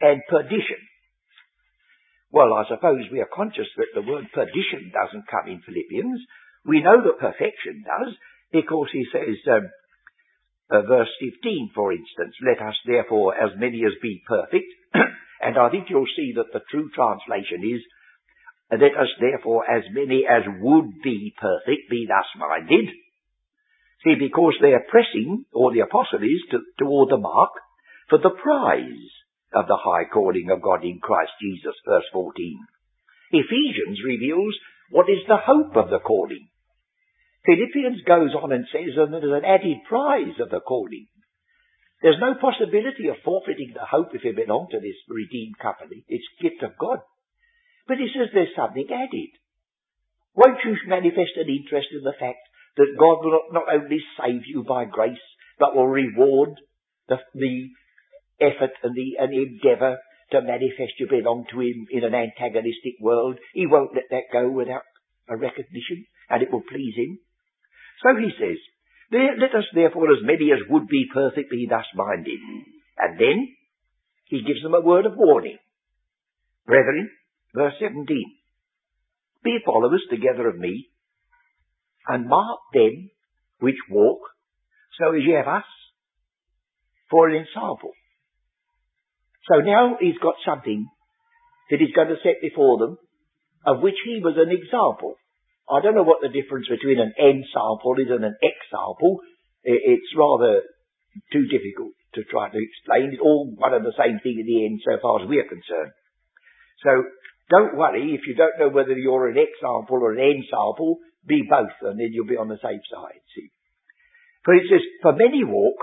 and 0.00 0.22
perdition. 0.28 0.80
Well, 2.30 2.54
I 2.54 2.64
suppose 2.68 3.10
we 3.10 3.20
are 3.20 3.34
conscious 3.34 3.66
that 3.76 3.90
the 3.94 4.06
word 4.06 4.30
perdition 4.32 4.92
doesn't 4.94 5.28
come 5.28 5.50
in 5.50 5.60
Philippians. 5.66 6.20
We 6.64 6.82
know 6.82 7.02
that 7.02 7.18
perfection 7.18 7.84
does, 7.84 8.14
because 8.52 8.88
he 8.92 9.06
says, 9.12 9.36
um, 9.50 9.70
uh, 10.70 10.82
verse 10.82 11.10
15, 11.20 11.70
for 11.74 11.92
instance, 11.92 12.34
let 12.44 12.60
us 12.66 12.76
therefore 12.86 13.34
as 13.34 13.50
many 13.56 13.82
as 13.84 13.92
be 14.02 14.22
perfect, 14.26 14.68
and 15.40 15.58
I 15.58 15.70
think 15.70 15.88
you'll 15.88 16.10
see 16.16 16.32
that 16.36 16.52
the 16.52 16.60
true 16.70 16.90
translation 16.94 17.64
is, 17.64 17.82
let 18.70 18.94
us 18.94 19.10
therefore 19.18 19.68
as 19.68 19.82
many 19.90 20.24
as 20.30 20.42
would 20.60 21.02
be 21.02 21.34
perfect 21.40 21.90
be 21.90 22.06
thus 22.06 22.26
minded. 22.38 22.86
See, 24.04 24.14
because 24.14 24.54
they 24.62 24.72
are 24.72 24.86
pressing, 24.88 25.44
or 25.52 25.72
the 25.72 25.80
apostle 25.80 26.22
is, 26.22 26.40
to, 26.52 26.60
toward 26.78 27.10
the 27.10 27.18
mark 27.18 27.50
for 28.08 28.18
the 28.18 28.30
prize 28.30 29.10
of 29.52 29.66
the 29.66 29.76
high 29.76 30.04
calling 30.12 30.50
of 30.50 30.62
God 30.62 30.84
in 30.84 31.00
Christ 31.02 31.32
Jesus, 31.40 31.74
verse 31.84 32.06
14. 32.12 32.58
Ephesians 33.32 33.98
reveals 34.04 34.54
what 34.90 35.10
is 35.10 35.22
the 35.26 35.38
hope 35.38 35.76
of 35.76 35.90
the 35.90 35.98
calling. 35.98 36.49
Philippians 37.44 38.02
goes 38.04 38.34
on 38.36 38.52
and 38.52 38.66
says 38.68 38.92
that 38.96 39.08
there's 39.10 39.32
an 39.32 39.48
added 39.48 39.80
prize 39.88 40.36
of 40.40 40.50
the 40.50 40.60
calling. 40.60 41.06
There's 42.02 42.20
no 42.20 42.34
possibility 42.34 43.08
of 43.08 43.20
forfeiting 43.24 43.72
the 43.74 43.84
hope 43.84 44.14
if 44.14 44.24
you 44.24 44.32
belong 44.32 44.68
to 44.70 44.80
this 44.80 44.96
redeemed 45.08 45.58
company. 45.60 46.04
It's 46.08 46.24
gift 46.40 46.62
of 46.62 46.76
God. 46.78 47.00
But 47.88 47.98
he 47.98 48.08
says 48.12 48.28
there's 48.32 48.56
something 48.56 48.88
added. 48.88 49.32
Won't 50.34 50.64
you 50.64 50.76
manifest 50.86 51.36
an 51.36 51.48
interest 51.48 51.88
in 51.92 52.04
the 52.04 52.16
fact 52.18 52.40
that 52.76 52.96
God 52.98 53.24
will 53.24 53.40
not 53.52 53.68
only 53.72 54.00
save 54.16 54.42
you 54.46 54.64
by 54.64 54.84
grace, 54.84 55.20
but 55.58 55.74
will 55.74 55.88
reward 55.88 56.60
the, 57.08 57.18
the 57.34 57.68
effort 58.40 58.72
and 58.82 58.94
the, 58.94 59.16
and 59.18 59.34
endeavour 59.34 59.98
to 60.32 60.40
manifest 60.40 60.96
you 60.98 61.08
belong 61.08 61.44
to 61.50 61.60
Him 61.60 61.86
in 61.90 62.04
an 62.04 62.14
antagonistic 62.14 62.94
world. 63.00 63.36
He 63.52 63.66
won't 63.66 63.94
let 63.94 64.08
that 64.10 64.32
go 64.32 64.50
without 64.50 64.86
a 65.28 65.36
recognition, 65.36 66.06
and 66.28 66.42
it 66.42 66.50
will 66.52 66.62
please 66.62 66.94
Him. 66.96 67.18
So 68.02 68.16
he 68.16 68.30
says, 68.38 68.58
let 69.12 69.54
us 69.54 69.64
therefore 69.74 70.10
as 70.12 70.22
many 70.22 70.52
as 70.52 70.60
would 70.68 70.88
be 70.88 71.06
perfect 71.12 71.50
be 71.50 71.66
thus 71.68 71.86
minded. 71.94 72.38
And 72.98 73.18
then 73.18 73.48
he 74.26 74.42
gives 74.42 74.62
them 74.62 74.74
a 74.74 74.80
word 74.80 75.06
of 75.06 75.16
warning. 75.16 75.58
Brethren, 76.66 77.10
verse 77.54 77.74
17, 77.80 78.06
be 79.42 79.58
followers 79.64 80.02
together 80.10 80.48
of 80.48 80.58
me, 80.58 80.88
and 82.06 82.28
mark 82.28 82.60
them 82.72 83.10
which 83.58 83.76
walk, 83.90 84.20
so 84.98 85.14
as 85.14 85.22
ye 85.26 85.32
have 85.32 85.48
us, 85.48 85.64
for 87.10 87.28
an 87.28 87.36
example. 87.36 87.92
So 89.50 89.60
now 89.60 89.96
he's 90.00 90.18
got 90.22 90.34
something 90.46 90.86
that 91.70 91.80
he's 91.80 91.94
going 91.94 92.08
to 92.08 92.22
set 92.22 92.40
before 92.40 92.78
them, 92.78 92.98
of 93.66 93.80
which 93.82 93.96
he 94.04 94.20
was 94.22 94.36
an 94.36 94.50
example. 94.50 95.16
I 95.70 95.80
don't 95.80 95.94
know 95.94 96.02
what 96.02 96.20
the 96.20 96.34
difference 96.34 96.66
between 96.66 96.98
an 96.98 97.14
N 97.14 97.46
sample 97.54 97.94
is 98.02 98.10
and 98.10 98.24
an 98.24 98.36
X 98.42 98.56
sample. 98.70 99.20
It's 99.62 100.10
rather 100.18 100.62
too 101.32 101.46
difficult 101.46 101.94
to 102.14 102.24
try 102.26 102.50
to 102.50 102.58
explain. 102.58 103.14
It's 103.14 103.22
all 103.22 103.54
one 103.54 103.74
and 103.74 103.86
the 103.86 103.94
same 103.94 104.18
thing 104.18 104.42
in 104.42 104.46
the 104.46 104.66
end 104.66 104.80
so 104.82 104.98
far 105.00 105.22
as 105.22 105.28
we're 105.28 105.46
concerned. 105.46 105.94
So 106.82 106.90
don't 107.50 107.76
worry 107.76 108.14
if 108.18 108.26
you 108.26 108.34
don't 108.34 108.58
know 108.58 108.74
whether 108.74 108.98
you're 108.98 109.28
an 109.28 109.38
X 109.38 109.50
sample 109.60 110.02
or 110.02 110.12
an 110.12 110.20
N 110.20 110.42
sample. 110.50 110.98
be 111.26 111.46
both, 111.48 111.76
and 111.82 112.00
then 112.00 112.10
you'll 112.10 112.26
be 112.26 112.40
on 112.40 112.48
the 112.48 112.58
safe 112.62 112.82
side, 112.90 113.20
see. 113.36 113.50
For 114.44 114.54
it 114.54 114.64
says, 114.70 114.80
For 115.02 115.12
many 115.12 115.44
walk, 115.44 115.76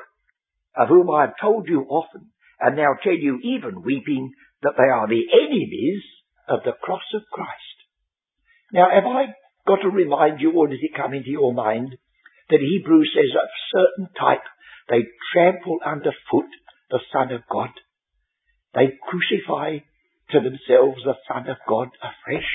of 0.75 0.89
whom 0.89 1.10
I 1.10 1.22
have 1.22 1.39
told 1.39 1.67
you 1.70 1.86
often, 1.89 2.32
and 2.60 2.75
now 2.75 2.98
tell 3.03 3.15
you 3.15 3.39
even 3.44 3.84
weeping, 3.84 4.34
that 4.63 4.74
they 4.77 4.89
are 4.89 5.08
the 5.08 5.25
enemies 5.32 6.03
of 6.50 6.62
the 6.65 6.74
cross 6.82 7.06
of 7.13 7.22
Christ. 7.32 7.77
Now, 8.74 8.89
have 8.91 9.06
I 9.06 9.34
got 9.68 9.82
to 9.84 9.90
remind 9.90 10.40
you, 10.40 10.54
or 10.54 10.68
does 10.68 10.80
it 10.82 10.96
come 10.96 11.14
into 11.14 11.30
your 11.30 11.54
mind, 11.54 11.98
that 12.50 12.60
Hebrews 12.60 13.12
says 13.14 13.36
of 13.36 13.50
certain 13.72 14.08
type, 14.18 14.46
they 14.90 15.04
trample 15.34 15.80
underfoot 15.86 16.50
the 16.90 17.00
Son 17.12 17.32
of 17.32 17.42
God. 17.52 17.70
They 18.74 18.98
crucify 19.04 19.80
to 20.32 20.40
themselves 20.40 21.04
the 21.04 21.20
Son 21.28 21.50
of 21.50 21.58
God 21.68 21.90
afresh. 22.00 22.52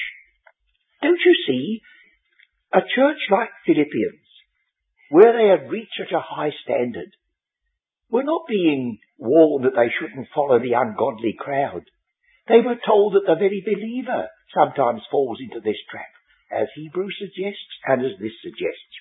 Don't 1.03 1.21
you 1.25 1.35
see? 1.47 1.81
A 2.73 2.81
church 2.81 3.21
like 3.31 3.51
Philippians, 3.67 4.25
where 5.11 5.37
they 5.37 5.49
had 5.49 5.71
reached 5.71 5.93
such 5.99 6.13
a 6.13 6.25
high 6.25 6.53
standard, 6.65 7.13
were 8.11 8.23
not 8.23 8.49
being 8.49 8.99
warned 9.19 9.65
that 9.65 9.77
they 9.77 9.93
shouldn't 9.99 10.29
follow 10.35 10.59
the 10.59 10.73
ungodly 10.73 11.35
crowd. 11.39 11.85
They 12.49 12.61
were 12.61 12.81
told 12.87 13.15
that 13.15 13.27
the 13.27 13.37
very 13.37 13.63
believer 13.65 14.29
sometimes 14.55 15.03
falls 15.11 15.39
into 15.41 15.61
this 15.61 15.81
trap, 15.91 16.13
as 16.53 16.69
Hebrew 16.75 17.09
suggests 17.19 17.73
and 17.87 18.05
as 18.05 18.13
this 18.21 18.37
suggests. 18.43 18.93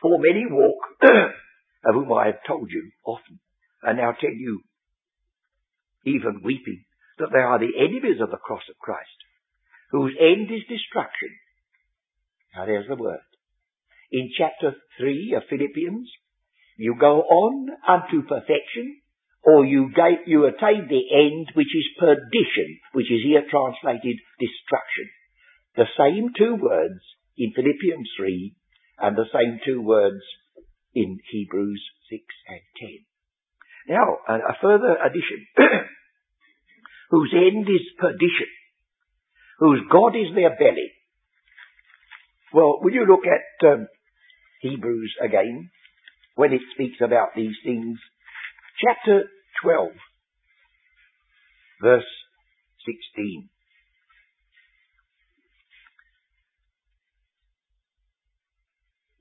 For 0.00 0.18
many 0.18 0.46
walk, 0.48 0.80
of 1.84 1.94
whom 1.94 2.12
I 2.12 2.26
have 2.26 2.42
told 2.46 2.70
you 2.70 2.90
often, 3.04 3.38
and 3.82 3.98
now 3.98 4.12
tell 4.12 4.32
you, 4.32 4.62
even 6.04 6.42
weeping, 6.42 6.84
that 7.18 7.28
they 7.32 7.38
are 7.38 7.58
the 7.58 7.78
enemies 7.78 8.20
of 8.20 8.30
the 8.30 8.42
cross 8.42 8.62
of 8.70 8.78
Christ, 8.78 9.18
whose 9.90 10.16
end 10.18 10.50
is 10.50 10.66
destruction. 10.68 11.30
Now 12.56 12.66
there's 12.66 12.88
the 12.88 12.96
word. 12.96 13.20
In 14.10 14.30
chapter 14.36 14.74
3 14.98 15.34
of 15.36 15.44
Philippians, 15.48 16.10
you 16.76 16.96
go 16.98 17.20
on 17.20 17.68
unto 17.86 18.26
perfection, 18.26 19.00
or 19.44 19.64
you, 19.64 19.90
you 20.26 20.46
attain 20.46 20.88
the 20.88 21.04
end 21.14 21.48
which 21.54 21.74
is 21.74 21.98
perdition, 21.98 22.78
which 22.92 23.10
is 23.10 23.22
here 23.24 23.42
translated 23.48 24.16
destruction. 24.40 25.06
The 25.76 25.86
same 25.98 26.30
two 26.36 26.56
words 26.56 27.00
in 27.36 27.52
Philippians 27.52 28.08
3 28.16 28.54
and 28.98 29.16
the 29.16 29.24
same 29.32 29.58
two 29.64 29.80
words 29.80 30.22
in 30.94 31.18
Hebrews 31.30 31.82
6 32.10 32.22
and 32.48 32.60
10. 33.88 33.96
Now, 33.96 34.18
a 34.28 34.54
further 34.60 34.96
addition, 35.04 35.46
whose 37.10 37.34
end 37.34 37.66
is 37.68 37.86
perdition, 37.98 38.52
whose 39.58 39.80
God 39.90 40.14
is 40.14 40.34
their 40.34 40.50
belly. 40.50 40.92
Well, 42.52 42.80
will 42.82 42.92
you 42.92 43.06
look 43.06 43.24
at 43.26 43.66
um, 43.66 43.88
Hebrews 44.60 45.14
again, 45.24 45.70
when 46.34 46.52
it 46.52 46.60
speaks 46.74 46.98
about 47.02 47.30
these 47.34 47.56
things? 47.64 47.98
Chapter 48.84 49.24
12, 49.62 49.88
verse 51.82 52.04
16. 52.86 53.48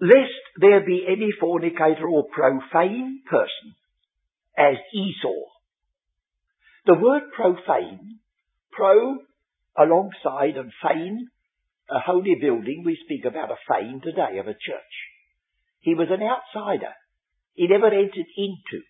Lest 0.01 0.41
there 0.59 0.83
be 0.83 1.05
any 1.07 1.29
fornicator 1.39 2.09
or 2.09 2.25
profane 2.33 3.21
person, 3.29 3.75
as 4.57 4.75
Esau. 4.93 5.45
The 6.87 6.95
word 6.99 7.31
profane, 7.35 8.17
pro 8.71 9.17
alongside 9.77 10.57
and 10.57 10.71
fane, 10.81 11.27
a 11.89 11.99
holy 11.99 12.35
building, 12.41 12.81
we 12.83 12.97
speak 13.05 13.25
about 13.25 13.51
a 13.51 13.61
fane 13.69 14.01
today 14.03 14.39
of 14.39 14.47
a 14.47 14.57
church. 14.57 14.93
He 15.81 15.93
was 15.93 16.07
an 16.09 16.25
outsider. 16.25 16.93
He 17.53 17.67
never 17.67 17.87
entered 17.87 18.29
into 18.35 18.81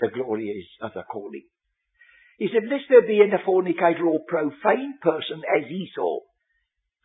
the 0.00 0.08
glories 0.08 0.66
of 0.82 0.92
the 0.94 1.02
calling. 1.10 1.44
He 2.38 2.48
said, 2.52 2.68
lest 2.70 2.84
there 2.90 3.06
be 3.06 3.22
any 3.22 3.42
fornicator 3.44 4.06
or 4.06 4.20
profane 4.28 4.98
person 5.00 5.42
as 5.56 5.70
Esau, 5.70 6.20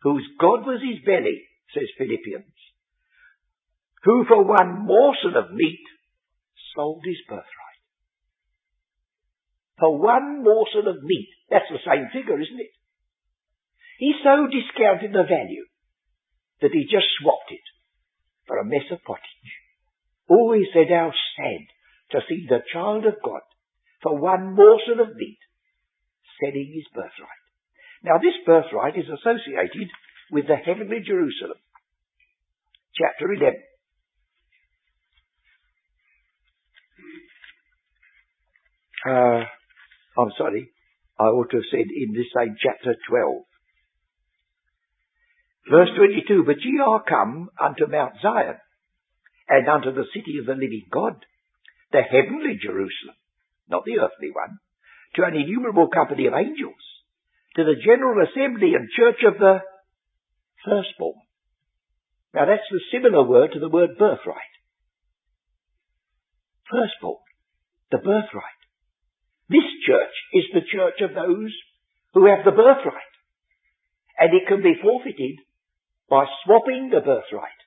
whose 0.02 0.26
God 0.38 0.66
was 0.66 0.80
his 0.82 1.04
belly, 1.04 1.44
says 1.72 1.88
Philippians 1.96 2.55
who 4.06 4.24
for 4.28 4.46
one 4.46 4.86
morsel 4.86 5.34
of 5.34 5.50
meat 5.50 5.82
sold 6.74 7.02
his 7.04 7.18
birthright. 7.28 7.82
For 9.82 9.98
one 9.98 10.44
morsel 10.44 10.86
of 10.86 11.02
meat, 11.02 11.28
that's 11.50 11.68
the 11.68 11.82
same 11.82 12.06
figure, 12.14 12.40
isn't 12.40 12.60
it? 12.60 12.70
He 13.98 14.14
so 14.22 14.46
discounted 14.46 15.10
the 15.10 15.26
value 15.26 15.66
that 16.62 16.70
he 16.70 16.84
just 16.86 17.10
swapped 17.18 17.50
it 17.50 17.66
for 18.46 18.58
a 18.58 18.64
mess 18.64 18.86
of 18.92 19.02
pottage. 19.02 19.50
Oh, 20.30 20.52
he 20.54 20.70
said, 20.72 20.86
how 20.88 21.10
sad 21.10 21.66
to 22.12 22.20
see 22.28 22.46
the 22.48 22.62
child 22.72 23.04
of 23.06 23.18
God 23.24 23.42
for 24.02 24.16
one 24.16 24.54
morsel 24.54 25.02
of 25.02 25.16
meat 25.16 25.38
selling 26.38 26.70
his 26.72 26.86
birthright. 26.94 27.42
Now 28.04 28.18
this 28.22 28.38
birthright 28.46 28.96
is 28.96 29.10
associated 29.10 29.90
with 30.30 30.46
the 30.46 30.56
heavenly 30.56 31.02
Jerusalem. 31.02 31.58
Chapter 32.94 33.32
11. 33.32 33.58
Uh, 39.06 39.44
I'm 40.18 40.32
sorry, 40.36 40.70
I 41.18 41.24
ought 41.24 41.50
to 41.50 41.56
have 41.58 41.70
said 41.70 41.88
in 41.94 42.12
this 42.12 42.26
same 42.36 42.56
chapter 42.60 42.96
12. 43.08 43.44
Verse 45.70 45.90
22, 45.96 46.44
But 46.44 46.62
ye 46.62 46.80
are 46.84 47.02
come 47.02 47.48
unto 47.60 47.86
Mount 47.86 48.14
Zion, 48.22 48.56
and 49.48 49.68
unto 49.68 49.92
the 49.92 50.06
city 50.14 50.38
of 50.38 50.46
the 50.46 50.54
living 50.54 50.86
God, 50.90 51.24
the 51.92 52.02
heavenly 52.02 52.58
Jerusalem, 52.60 53.16
not 53.68 53.84
the 53.84 53.98
earthly 53.98 54.30
one, 54.32 54.58
to 55.14 55.24
an 55.24 55.34
innumerable 55.34 55.88
company 55.88 56.26
of 56.26 56.34
angels, 56.34 56.82
to 57.56 57.64
the 57.64 57.80
general 57.82 58.26
assembly 58.26 58.74
and 58.74 58.88
church 58.90 59.22
of 59.26 59.38
the 59.38 59.60
firstborn. 60.64 61.22
Now 62.34 62.46
that's 62.46 62.68
the 62.70 62.80
similar 62.92 63.24
word 63.24 63.52
to 63.54 63.60
the 63.60 63.68
word 63.68 63.96
birthright. 63.98 64.54
Firstborn, 66.70 67.22
the 67.90 67.98
birthright. 67.98 68.55
Church 69.86 70.16
is 70.32 70.44
the 70.52 70.66
church 70.66 71.00
of 71.00 71.14
those 71.14 71.54
who 72.14 72.26
have 72.26 72.44
the 72.44 72.50
birthright. 72.50 73.14
And 74.18 74.34
it 74.34 74.48
can 74.48 74.62
be 74.62 74.74
forfeited 74.82 75.38
by 76.10 76.24
swapping 76.44 76.90
the 76.90 77.00
birthright 77.00 77.60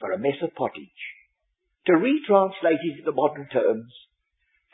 for 0.00 0.12
a 0.12 0.18
mess 0.18 0.40
of 0.42 0.54
pottage. 0.54 1.02
To 1.86 1.92
retranslate 1.92 2.80
it 2.80 2.98
into 2.98 3.04
the 3.04 3.12
modern 3.12 3.48
terms, 3.52 3.92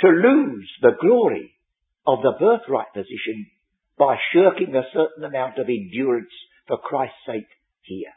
to 0.00 0.08
lose 0.08 0.70
the 0.80 0.96
glory 1.00 1.52
of 2.06 2.22
the 2.22 2.34
birthright 2.38 2.92
position 2.94 3.46
by 3.98 4.16
shirking 4.32 4.74
a 4.74 4.88
certain 4.94 5.24
amount 5.24 5.58
of 5.58 5.68
endurance 5.68 6.32
for 6.66 6.78
Christ's 6.78 7.16
sake 7.26 7.50
here. 7.82 8.12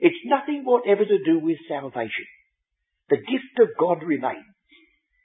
It's 0.00 0.24
nothing 0.24 0.64
whatever 0.64 1.04
to 1.04 1.24
do 1.24 1.38
with 1.38 1.58
salvation. 1.68 2.26
The 3.08 3.16
gift 3.16 3.60
of 3.60 3.68
God 3.78 4.02
remains. 4.02 4.56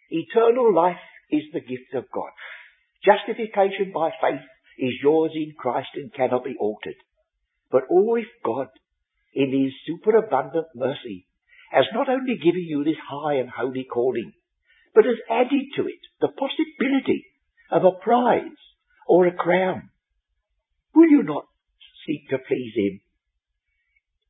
Eternal 0.10 0.74
life 0.76 1.00
is 1.32 1.44
the 1.54 1.62
gift 1.62 1.94
of 1.96 2.12
God. 2.12 2.32
Justification 3.04 3.91
by 3.94 4.12
faith 4.22 4.46
is 4.78 4.94
yours 5.02 5.32
in 5.34 5.54
Christ 5.58 5.89
and 5.96 6.13
cannot 6.13 6.44
be 6.44 6.56
altered. 6.60 7.00
But 7.72 7.84
if 7.89 8.28
God, 8.44 8.67
in 9.34 9.52
His 9.52 9.74
superabundant 9.88 10.67
mercy, 10.76 11.26
has 11.72 11.86
not 11.94 12.10
only 12.10 12.36
given 12.36 12.65
you 12.67 12.84
this 12.84 13.00
high 13.10 13.36
and 13.36 13.50
holy 13.50 13.86
calling, 13.86 14.34
but 14.94 15.06
has 15.06 15.15
added 15.30 15.72
to 15.78 15.88
it 15.88 16.04
the 16.20 16.28
possibility 16.28 17.26
of 17.72 17.84
a 17.86 17.98
prize 18.04 18.60
or 19.08 19.26
a 19.26 19.34
crown, 19.34 19.89
will 20.94 21.10
you 21.10 21.24
not 21.24 21.46
seek 22.06 22.30
to 22.30 22.38
please 22.38 22.74
Him? 22.76 23.00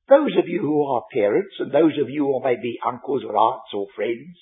Those 0.07 0.37
of 0.37 0.47
you 0.47 0.61
who 0.61 0.83
are 0.85 1.03
parents 1.11 1.55
and 1.59 1.71
those 1.71 1.97
of 1.99 2.09
you 2.09 2.25
who 2.25 2.43
may 2.43 2.55
be 2.61 2.77
uncles 2.85 3.23
or 3.25 3.35
aunts 3.35 3.73
or 3.73 3.87
friends 3.95 4.37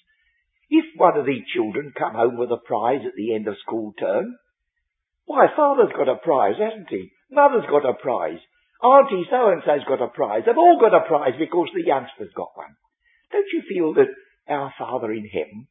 if 0.69 0.85
one 0.95 1.17
of 1.17 1.25
these 1.25 1.43
children 1.53 1.93
come 1.97 2.13
home 2.13 2.37
with 2.37 2.51
a 2.51 2.57
prize 2.57 3.01
at 3.05 3.15
the 3.15 3.33
end 3.33 3.47
of 3.47 3.55
school 3.65 3.93
term, 3.99 4.37
why, 5.25 5.47
father's 5.55 5.93
got 5.95 6.09
a 6.09 6.15
prize, 6.15 6.55
hasn't 6.59 6.89
he? 6.89 7.11
Mother's 7.31 7.69
got 7.69 7.87
a 7.87 7.93
prize. 7.93 8.39
Auntie 8.81 9.27
so-and-so's 9.29 9.83
got 9.87 10.01
a 10.01 10.07
prize. 10.07 10.43
They've 10.45 10.57
all 10.57 10.79
got 10.79 10.95
a 10.95 11.07
prize 11.07 11.33
because 11.37 11.67
the 11.73 11.85
youngster's 11.85 12.33
got 12.35 12.49
one. 12.55 12.75
Don't 13.31 13.45
you 13.53 13.61
feel 13.67 13.93
that 13.95 14.09
our 14.47 14.73
Father 14.79 15.11
in 15.11 15.25
heaven 15.25 15.67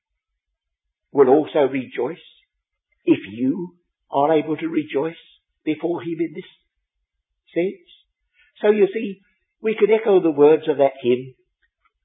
will 1.10 1.28
also 1.28 1.60
rejoice 1.70 2.22
if 3.04 3.18
you 3.30 3.74
are 4.10 4.32
able 4.32 4.56
to 4.56 4.68
rejoice 4.68 5.18
before 5.64 6.02
him 6.02 6.18
in 6.20 6.34
this 6.34 6.44
sense? 7.54 7.88
So 8.62 8.70
you 8.70 8.86
see, 8.92 9.20
we 9.60 9.74
can 9.74 9.90
echo 9.90 10.20
the 10.20 10.30
words 10.30 10.68
of 10.68 10.78
that 10.78 10.92
hymn, 11.02 11.34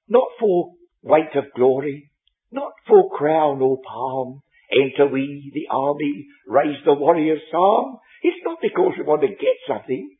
not 0.07 0.27
for 0.39 0.73
weight 1.01 1.35
of 1.35 1.53
glory, 1.55 2.11
not 2.53 2.73
for 2.87 3.09
crown 3.09 3.61
or 3.61 3.79
palm. 3.81 4.41
Enter 4.71 5.11
we 5.11 5.51
the 5.53 5.67
army, 5.69 6.27
raise 6.47 6.77
the 6.85 6.93
warrior's 6.93 7.41
psalm. 7.51 7.97
It's 8.23 8.43
not 8.45 8.57
because 8.61 8.93
we 8.97 9.03
want 9.03 9.21
to 9.21 9.27
get 9.27 9.57
something, 9.67 10.15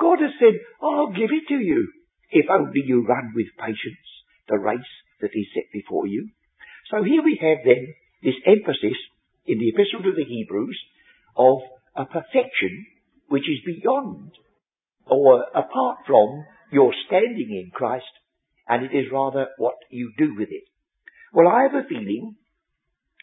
God 0.00 0.20
has 0.20 0.32
said, 0.38 0.54
I'll 0.82 1.12
give 1.12 1.32
it 1.32 1.48
to 1.48 1.58
you, 1.58 1.88
if 2.30 2.46
only 2.50 2.82
you 2.84 3.04
run 3.06 3.32
with 3.34 3.46
patience 3.58 4.06
the 4.48 4.58
race 4.58 4.92
that 5.20 5.30
is 5.34 5.46
set 5.54 5.64
before 5.72 6.06
you. 6.06 6.28
So 6.90 7.02
here 7.02 7.22
we 7.22 7.38
have 7.40 7.58
then 7.64 7.94
this 8.22 8.36
emphasis 8.46 8.96
in 9.46 9.58
the 9.58 9.70
Epistle 9.70 10.02
to 10.04 10.14
the 10.14 10.24
Hebrews 10.24 10.78
of 11.36 11.58
a 11.96 12.04
perfection 12.04 12.86
which 13.28 13.42
is 13.42 13.64
beyond 13.64 14.30
or 15.06 15.44
apart 15.54 15.98
from 16.06 16.44
your 16.70 16.92
standing 17.06 17.50
in 17.50 17.70
Christ, 17.72 18.04
and 18.68 18.84
it 18.84 18.96
is 18.96 19.06
rather 19.12 19.48
what 19.56 19.76
you 19.90 20.12
do 20.18 20.34
with 20.36 20.48
it. 20.50 20.64
Well, 21.36 21.48
I 21.48 21.64
have 21.68 21.74
a 21.74 21.86
feeling 21.86 22.34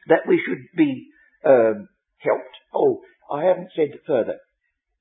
that 0.05 0.29
we 0.29 0.39
should 0.45 0.61
be 0.77 1.09
um, 1.43 1.89
helped. 2.19 2.55
Oh, 2.71 3.01
I 3.33 3.45
haven't 3.45 3.73
said 3.75 3.89
further. 4.05 4.37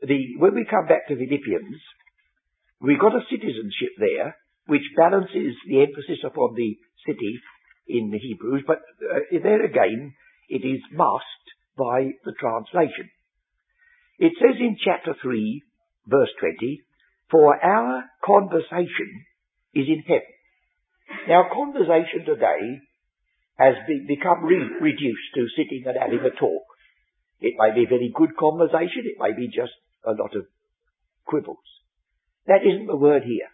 The, 0.00 0.38
when 0.38 0.54
we 0.54 0.64
come 0.64 0.86
back 0.88 1.08
to 1.08 1.14
Philippians, 1.14 1.76
we've 2.80 2.98
got 2.98 3.14
a 3.14 3.28
citizenship 3.28 3.92
there 3.98 4.34
which 4.64 4.96
balances 4.96 5.52
the 5.68 5.82
emphasis 5.82 6.24
upon 6.24 6.54
the 6.56 6.78
city 7.06 7.36
in 7.86 8.08
the 8.10 8.18
Hebrews, 8.18 8.64
but 8.66 8.78
uh, 9.04 9.38
there 9.42 9.62
again 9.62 10.14
it 10.48 10.64
is 10.64 10.80
masked 10.90 11.48
by 11.76 12.16
the 12.24 12.32
translation. 12.40 13.10
It 14.18 14.32
says 14.40 14.56
in 14.58 14.78
chapter 14.82 15.14
3, 15.20 15.62
verse 16.06 16.30
20, 16.40 16.80
For 17.30 17.62
our 17.62 18.04
conversation 18.24 19.26
is 19.74 19.84
in 19.86 20.02
heaven. 20.06 20.32
Now, 21.28 21.50
conversation 21.52 22.24
today 22.24 22.80
has 23.62 23.74
be, 23.86 24.04
become 24.08 24.42
re- 24.42 24.74
reduced 24.80 25.30
to 25.34 25.46
sitting 25.56 25.84
and 25.86 25.94
having 25.94 26.26
a 26.26 26.34
talk. 26.34 26.66
It 27.40 27.54
may 27.58 27.74
be 27.74 27.86
very 27.86 28.12
good 28.14 28.36
conversation, 28.36 29.06
it 29.06 29.22
may 29.22 29.32
be 29.34 29.46
just 29.46 29.72
a 30.04 30.10
lot 30.10 30.34
of 30.34 30.46
quibbles. 31.24 31.70
That 32.46 32.66
isn't 32.66 32.86
the 32.86 32.96
word 32.96 33.22
here. 33.22 33.50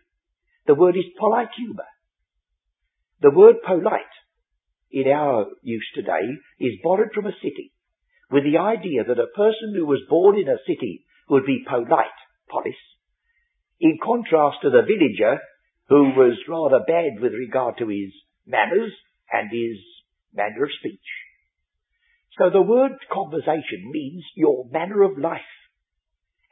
The 0.67 0.75
word 0.75 0.97
is 0.97 1.05
politeuma. 1.21 1.85
The 3.21 3.31
word 3.31 3.57
polite 3.67 4.17
in 4.91 5.09
our 5.09 5.47
use 5.63 5.89
today 5.95 6.25
is 6.59 6.81
borrowed 6.83 7.13
from 7.15 7.27
a 7.27 7.37
city 7.43 7.73
with 8.31 8.45
the 8.45 8.59
idea 8.59 9.05
that 9.05 9.21
a 9.21 9.37
person 9.37 9.75
who 9.75 9.87
was 9.87 10.01
born 10.09 10.39
in 10.39 10.49
a 10.49 10.63
city 10.67 11.05
would 11.29 11.45
be 11.45 11.65
polite, 11.69 12.19
polis, 12.49 12.77
in 13.81 13.99
contrast 14.03 14.59
to 14.63 14.71
the 14.71 14.83
villager 14.83 15.41
who 15.89 16.13
was 16.17 16.37
rather 16.49 16.85
bad 16.87 17.21
with 17.21 17.33
regard 17.33 17.77
to 17.79 17.89
his 17.89 18.13
manners 18.47 18.93
and 19.33 19.51
his 19.51 19.79
manner 20.35 20.65
of 20.65 20.71
speech. 20.79 21.09
So 22.39 22.51
the 22.51 22.63
word 22.63 22.93
conversation 23.13 23.91
means 23.91 24.25
your 24.37 24.67
manner 24.71 25.03
of 25.03 25.19
life 25.19 25.41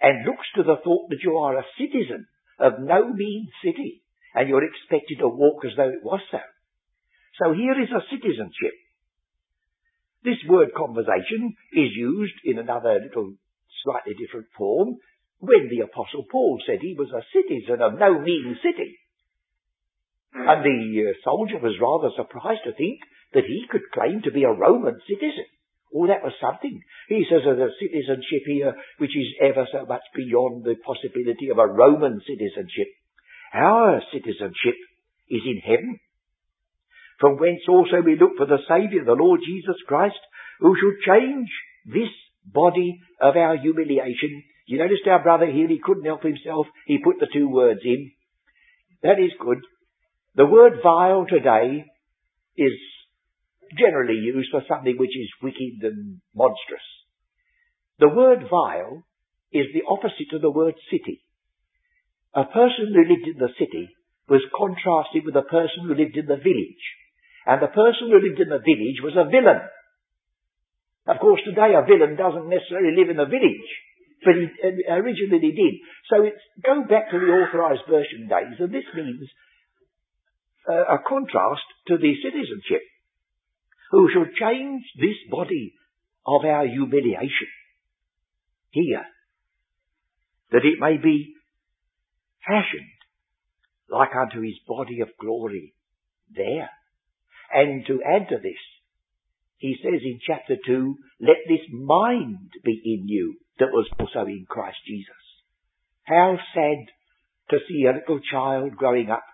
and 0.00 0.26
looks 0.26 0.46
to 0.56 0.62
the 0.62 0.76
thought 0.82 1.08
that 1.10 1.22
you 1.22 1.36
are 1.38 1.58
a 1.58 1.70
citizen 1.78 2.26
of 2.58 2.80
no 2.80 3.12
mean 3.12 3.48
city 3.64 4.02
and 4.34 4.48
you're 4.48 4.64
expected 4.64 5.18
to 5.20 5.28
walk 5.28 5.64
as 5.64 5.72
though 5.76 5.88
it 5.88 6.02
was 6.02 6.20
so. 6.30 6.38
So 7.38 7.52
here 7.52 7.80
is 7.80 7.90
a 7.90 8.04
citizenship. 8.10 8.74
This 10.24 10.42
word 10.48 10.74
conversation 10.76 11.54
is 11.72 11.94
used 11.94 12.34
in 12.44 12.58
another 12.58 12.98
little 13.00 13.34
slightly 13.84 14.14
different 14.14 14.46
form 14.58 14.96
when 15.38 15.68
the 15.70 15.84
apostle 15.84 16.24
Paul 16.30 16.58
said 16.66 16.80
he 16.80 16.96
was 16.98 17.12
a 17.12 17.24
citizen 17.32 17.80
of 17.80 17.98
no 17.98 18.18
mean 18.18 18.58
city. 18.62 18.98
And 20.34 20.64
the 20.64 20.80
uh, 21.08 21.12
soldier 21.24 21.58
was 21.58 21.80
rather 21.80 22.12
surprised 22.16 22.64
to 22.64 22.72
think 22.72 23.00
that 23.34 23.44
he 23.44 23.66
could 23.70 23.90
claim 23.92 24.22
to 24.22 24.30
be 24.30 24.44
a 24.44 24.52
Roman 24.52 25.00
citizen. 25.06 25.46
Oh, 25.94 26.06
that 26.06 26.22
was 26.22 26.34
something. 26.40 26.80
He 27.08 27.24
says 27.30 27.46
of 27.46 27.58
a 27.58 27.70
citizenship 27.80 28.42
here 28.46 28.74
which 28.98 29.16
is 29.16 29.26
ever 29.40 29.66
so 29.70 29.86
much 29.86 30.02
beyond 30.14 30.64
the 30.64 30.76
possibility 30.84 31.48
of 31.50 31.58
a 31.58 31.66
Roman 31.66 32.20
citizenship. 32.26 32.88
Our 33.54 34.02
citizenship 34.12 34.76
is 35.30 35.42
in 35.46 35.60
heaven 35.64 35.98
from 37.18 37.38
whence 37.38 37.62
also 37.68 38.02
we 38.04 38.18
look 38.18 38.36
for 38.36 38.46
the 38.46 38.58
Saviour, 38.68 39.04
the 39.04 39.12
Lord 39.12 39.40
Jesus 39.46 39.76
Christ, 39.86 40.20
who 40.60 40.76
shall 40.76 41.14
change 41.16 41.48
this 41.86 42.12
body 42.44 43.00
of 43.20 43.36
our 43.36 43.56
humiliation. 43.56 44.42
You 44.66 44.78
noticed 44.78 45.06
our 45.06 45.22
brother 45.22 45.46
here, 45.46 45.68
he 45.68 45.80
couldn't 45.82 46.04
help 46.04 46.22
himself. 46.22 46.66
He 46.86 46.98
put 47.02 47.18
the 47.18 47.28
two 47.32 47.48
words 47.48 47.80
in. 47.84 48.12
That 49.02 49.18
is 49.18 49.32
good. 49.40 49.58
The 50.34 50.46
word 50.46 50.80
vile 50.82 51.26
today 51.26 51.86
is 52.56 52.72
generally 53.74 54.20
used 54.20 54.50
for 54.50 54.62
something 54.68 54.96
which 54.98 55.16
is 55.16 55.30
wicked 55.42 55.82
and 55.82 56.20
monstrous. 56.34 56.84
The 57.98 58.08
word 58.08 58.44
vile 58.50 59.06
is 59.52 59.66
the 59.72 59.88
opposite 59.88 60.34
of 60.34 60.42
the 60.42 60.50
word 60.50 60.74
city. 60.90 61.22
A 62.34 62.44
person 62.44 62.92
who 62.92 63.00
lived 63.00 63.26
in 63.26 63.38
the 63.38 63.54
city 63.58 63.88
was 64.28 64.44
contrasted 64.52 65.24
with 65.24 65.36
a 65.36 65.48
person 65.48 65.86
who 65.86 65.94
lived 65.94 66.16
in 66.16 66.26
the 66.26 66.36
village. 66.36 66.84
And 67.46 67.62
the 67.62 67.72
person 67.72 68.10
who 68.10 68.18
lived 68.20 68.40
in 68.42 68.50
the 68.50 68.60
village 68.60 69.00
was 69.00 69.14
a 69.16 69.30
villain. 69.30 69.62
Of 71.06 71.22
course, 71.22 71.40
today 71.46 71.78
a 71.78 71.86
villain 71.86 72.18
doesn't 72.18 72.50
necessarily 72.50 72.98
live 72.98 73.14
in 73.14 73.22
a 73.22 73.30
village, 73.30 73.70
but 74.26 74.34
he, 74.34 74.50
uh, 74.58 74.98
originally 74.98 75.38
he 75.38 75.54
did. 75.54 75.74
So 76.10 76.26
it's 76.26 76.42
go 76.66 76.82
back 76.82 77.14
to 77.14 77.18
the 77.22 77.30
authorized 77.30 77.86
version 77.86 78.26
days, 78.26 78.58
and 78.58 78.74
this 78.74 78.90
means 78.90 79.30
uh, 80.66 80.98
a 80.98 80.98
contrast 81.06 81.62
to 81.86 81.94
the 81.96 82.10
citizenship, 82.18 82.82
who 83.90 84.08
shall 84.12 84.26
change 84.26 84.82
this 84.96 85.16
body 85.30 85.74
of 86.26 86.44
our 86.44 86.66
humiliation 86.66 87.48
here, 88.70 89.04
that 90.50 90.64
it 90.64 90.80
may 90.80 90.96
be 90.96 91.34
fashioned 92.46 92.90
like 93.90 94.10
unto 94.14 94.40
his 94.40 94.58
body 94.66 95.00
of 95.00 95.08
glory 95.20 95.74
there. 96.34 96.70
And 97.52 97.86
to 97.86 98.00
add 98.02 98.28
to 98.30 98.36
this, 98.42 98.58
he 99.58 99.76
says 99.82 100.00
in 100.02 100.18
chapter 100.26 100.56
2, 100.66 100.96
let 101.20 101.36
this 101.48 101.60
mind 101.72 102.50
be 102.64 102.80
in 102.84 103.08
you 103.08 103.36
that 103.58 103.72
was 103.72 103.88
also 103.98 104.26
in 104.26 104.44
Christ 104.48 104.78
Jesus. 104.86 105.14
How 106.02 106.36
sad 106.54 106.86
to 107.50 107.58
see 107.68 107.84
a 107.84 107.92
little 107.92 108.20
child 108.20 108.76
growing 108.76 109.10
up 109.10 109.24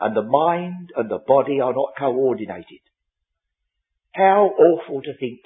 and 0.00 0.16
the 0.16 0.22
mind 0.22 0.90
and 0.96 1.10
the 1.10 1.20
body 1.26 1.60
are 1.60 1.74
not 1.74 1.92
coordinated. 1.98 2.80
How 4.12 4.50
awful 4.58 5.02
to 5.02 5.16
think 5.16 5.40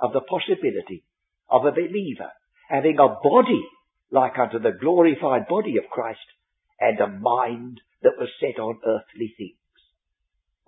of 0.00 0.12
the 0.12 0.20
possibility 0.20 1.04
of 1.48 1.64
a 1.64 1.72
believer 1.72 2.32
having 2.68 2.98
a 2.98 3.08
body 3.22 3.62
like 4.10 4.38
unto 4.38 4.58
the 4.58 4.72
glorified 4.80 5.46
body 5.48 5.76
of 5.76 5.90
Christ 5.90 6.20
and 6.80 6.98
a 7.00 7.06
mind 7.06 7.80
that 8.02 8.18
was 8.18 8.28
set 8.40 8.60
on 8.60 8.80
earthly 8.84 9.34
things. 9.36 9.56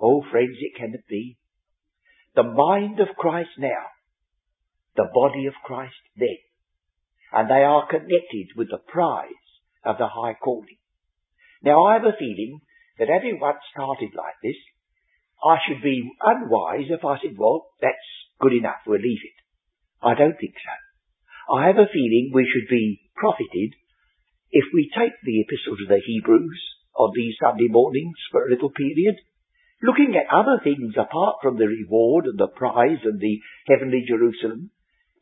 Oh, 0.01 0.23
friends, 0.31 0.57
it 0.61 0.79
cannot 0.79 1.07
be. 1.09 1.39
The 2.35 2.43
mind 2.43 3.01
of 3.01 3.17
Christ 3.17 3.51
now, 3.59 3.87
the 4.97 5.09
body 5.13 5.47
of 5.47 5.55
Christ 5.65 5.95
then, 6.17 6.37
and 7.33 7.49
they 7.49 7.65
are 7.65 7.87
connected 7.89 8.49
with 8.57 8.69
the 8.71 8.79
prize 8.79 9.29
of 9.85 9.99
the 9.99 10.09
high 10.09 10.35
calling. 10.35 10.79
Now, 11.63 11.85
I 11.85 11.95
have 11.95 12.05
a 12.05 12.19
feeling 12.19 12.61
that 12.99 13.09
having 13.09 13.41
once 13.41 13.59
started 13.73 14.11
like 14.17 14.35
this, 14.43 14.57
I 15.45 15.59
should 15.67 15.83
be 15.83 16.11
unwise 16.23 16.89
if 16.89 17.05
I 17.05 17.21
said, 17.21 17.37
well, 17.37 17.69
that's 17.81 18.09
good 18.41 18.55
enough, 18.55 18.81
we'll 18.87 19.01
leave 19.01 19.21
it. 19.21 19.39
I 20.01 20.15
don't 20.15 20.41
think 20.41 20.55
so. 20.57 21.55
I 21.55 21.67
have 21.67 21.77
a 21.77 21.93
feeling 21.93 22.33
we 22.33 22.49
should 22.49 22.69
be 22.69 23.01
profited 23.15 23.77
if 24.51 24.65
we 24.73 24.91
take 24.97 25.13
the 25.23 25.45
epistle 25.45 25.77
to 25.77 25.87
the 25.87 26.01
Hebrews 26.01 26.61
on 26.97 27.13
these 27.15 27.35
Sunday 27.43 27.69
mornings 27.69 28.17
for 28.33 28.47
a 28.47 28.51
little 28.51 28.71
period 28.71 29.17
looking 29.85 30.17
at 30.17 30.33
other 30.33 30.61
things 30.65 30.95
apart 30.97 31.37
from 31.43 31.59
the 31.59 31.69
reward 31.69 32.25
and 32.25 32.39
the 32.39 32.49
prize 32.49 33.05
and 33.05 33.21
the 33.21 33.39
heavenly 33.69 34.05
Jerusalem, 34.09 34.71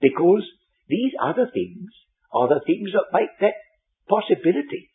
because 0.01 0.47
these 0.89 1.13
other 1.21 1.51
things 1.53 1.91
are 2.33 2.49
the 2.49 2.63
things 2.65 2.91
that 2.93 3.11
make 3.13 3.35
that 3.41 3.59
possibility. 4.09 4.91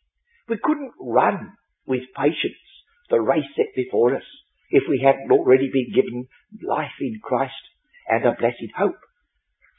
We 0.48 0.56
couldn't 0.62 0.92
run 0.98 1.52
with 1.86 2.02
patience 2.16 2.64
the 3.10 3.20
race 3.20 3.48
set 3.56 3.76
before 3.76 4.16
us 4.16 4.24
if 4.70 4.84
we 4.88 5.00
hadn't 5.04 5.30
already 5.30 5.70
been 5.72 5.92
given 5.94 6.28
life 6.62 6.96
in 7.00 7.20
Christ 7.22 7.62
and 8.08 8.24
a 8.24 8.36
blessed 8.38 8.72
hope. 8.76 8.98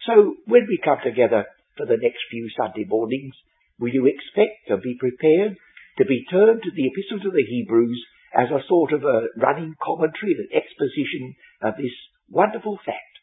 So 0.06 0.36
when 0.45 0.65
we 0.67 0.80
come 0.84 0.99
together 1.04 1.45
for 1.78 1.86
the 1.86 1.97
next 2.02 2.19
few 2.30 2.49
Sunday 2.58 2.86
mornings, 2.88 3.34
will 3.80 3.93
you 3.93 4.08
expect 4.08 4.67
to 4.67 4.78
be 4.78 4.97
prepared 4.99 5.58
to 5.97 6.06
be 6.06 6.25
turned 6.32 6.63
to 6.63 6.71
the 6.71 6.88
Epistle 6.88 7.19
to 7.23 7.32
the 7.32 7.43
Hebrews 7.43 8.06
as 8.34 8.49
a 8.49 8.65
sort 8.67 8.93
of 8.93 9.04
a 9.04 9.28
running 9.38 9.75
commentary, 9.84 10.36
an 10.38 10.49
exposition 10.54 11.36
of 11.62 11.75
this 11.75 11.91
wonderful 12.30 12.80
fact 12.86 13.19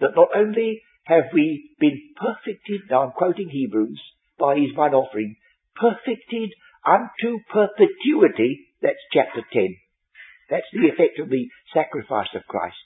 that 0.00 0.16
not 0.16 0.28
only 0.34 0.82
have 1.04 1.30
we 1.32 1.70
been 1.78 2.00
perfected, 2.16 2.82
now 2.90 3.04
I'm 3.04 3.12
quoting 3.12 3.48
Hebrews, 3.48 4.00
by 4.38 4.56
his 4.56 4.74
one 4.74 4.92
offering, 4.92 5.36
perfected 5.76 6.50
unto 6.84 7.38
perpetuity, 7.52 8.66
that's 8.82 8.98
chapter 9.12 9.42
10. 9.52 9.76
That's 10.48 10.70
the 10.72 10.88
effect 10.88 11.18
of 11.18 11.28
the 11.28 11.48
sacrifice 11.74 12.28
of 12.34 12.46
Christ. 12.46 12.76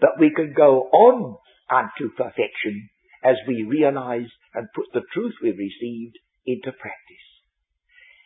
But 0.00 0.18
we 0.18 0.32
can 0.34 0.54
go 0.56 0.88
on 0.92 1.36
unto 1.70 2.14
perfection 2.16 2.88
as 3.22 3.36
we 3.46 3.62
realize 3.64 4.28
and 4.54 4.68
put 4.74 4.86
the 4.92 5.02
truth 5.12 5.34
we've 5.42 5.58
received 5.58 6.16
into 6.46 6.72
practice. 6.72 7.26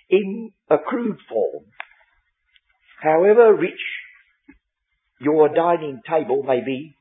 in 0.09 0.52
a 0.70 0.78
crude 0.78 1.18
form, 1.28 1.64
however 3.02 3.54
rich 3.54 3.80
your 5.20 5.48
dining 5.54 6.00
table 6.09 6.42
may 6.42 6.61
be, 6.64 6.96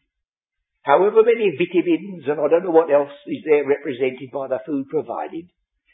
however 0.82 1.24
many 1.24 1.52
vitamins 1.58 2.24
and 2.28 2.40
I 2.40 2.48
don't 2.48 2.64
know 2.64 2.72
what 2.72 2.92
else 2.92 3.12
is 3.28 3.44
there 3.46 3.68
represented 3.68 4.32
by 4.32 4.48
the 4.48 4.60
food 4.66 4.88
provided, 4.90 5.50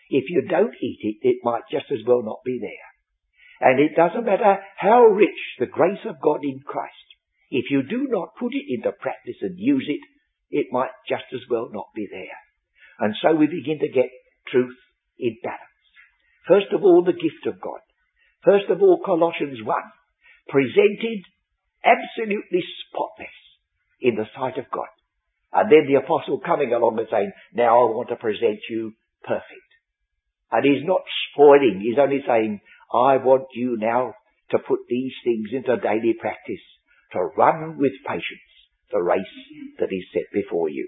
if 0.10 0.26
you 0.30 0.44
don't 0.50 0.74
eat 0.82 1.00
it, 1.02 1.28
it 1.28 1.38
might 1.44 1.64
just 1.72 1.86
as 1.92 2.06
well 2.06 2.24
not 2.24 2.40
be 2.44 2.60
there. 2.60 2.89
And 3.60 3.80
it 3.80 3.96
doesn't 3.96 4.26
matter 4.26 4.60
how 4.78 5.04
rich 5.06 5.40
the 5.60 5.66
grace 5.66 6.04
of 6.08 6.22
God 6.22 6.40
in 6.44 6.62
Christ. 6.66 6.94
If 7.52 7.66
you 7.72 7.84
do 7.84 8.08
not 8.10 8.36
put 8.40 8.54
it 8.54 8.66
into 8.70 8.92
practice 8.92 9.42
and 9.42 9.58
use 9.58 9.86
it, 9.88 10.02
it 10.50 10.68
might 10.72 10.92
just 11.08 11.26
as 11.34 11.42
well 11.50 11.70
not 11.72 11.88
be 11.96 12.08
there. 12.10 12.40
And 13.00 13.16
so 13.22 13.36
we 13.36 13.48
begin 13.48 13.80
to 13.80 13.90
get 13.90 14.10
truth 14.48 14.78
in 15.18 15.38
balance. 15.44 15.62
First 16.48 16.74
of 16.74 16.84
all, 16.84 17.04
the 17.04 17.14
gift 17.14 17.46
of 17.48 17.62
God. 17.62 17.80
First 18.44 18.70
of 18.70 18.82
all, 18.82 19.02
Colossians 19.04 19.60
1. 19.64 19.76
Presented 20.48 21.22
absolutely 21.86 22.64
spotless 22.88 23.38
in 24.02 24.16
the 24.16 24.26
sight 24.36 24.58
of 24.58 24.72
God. 24.72 24.90
And 25.54 25.72
then 25.72 25.86
the 25.88 26.00
apostle 26.00 26.40
coming 26.40 26.74
along 26.74 26.98
and 26.98 27.08
saying, 27.12 27.32
now 27.54 27.88
I 27.88 27.92
want 27.92 28.10
to 28.10 28.16
present 28.16 28.60
you 28.70 28.94
perfect. 29.24 29.70
And 30.52 30.66
he's 30.66 30.86
not 30.86 31.02
spoiling, 31.30 31.82
he's 31.82 32.02
only 32.02 32.24
saying, 32.26 32.62
I 32.94 33.18
want 33.18 33.48
you 33.54 33.78
now 33.78 34.14
to 34.52 34.60
put 34.60 34.80
these 34.90 35.14
things 35.24 35.50
into 35.54 35.78
daily 35.78 36.16
practice, 36.20 36.64
to 37.14 37.20
run 37.38 37.78
with 37.78 37.94
patience 38.08 38.50
the 38.92 39.02
race 39.02 39.22
that 39.80 39.92
is 39.92 40.06
set 40.14 40.24
before 40.34 40.70
you. 40.70 40.88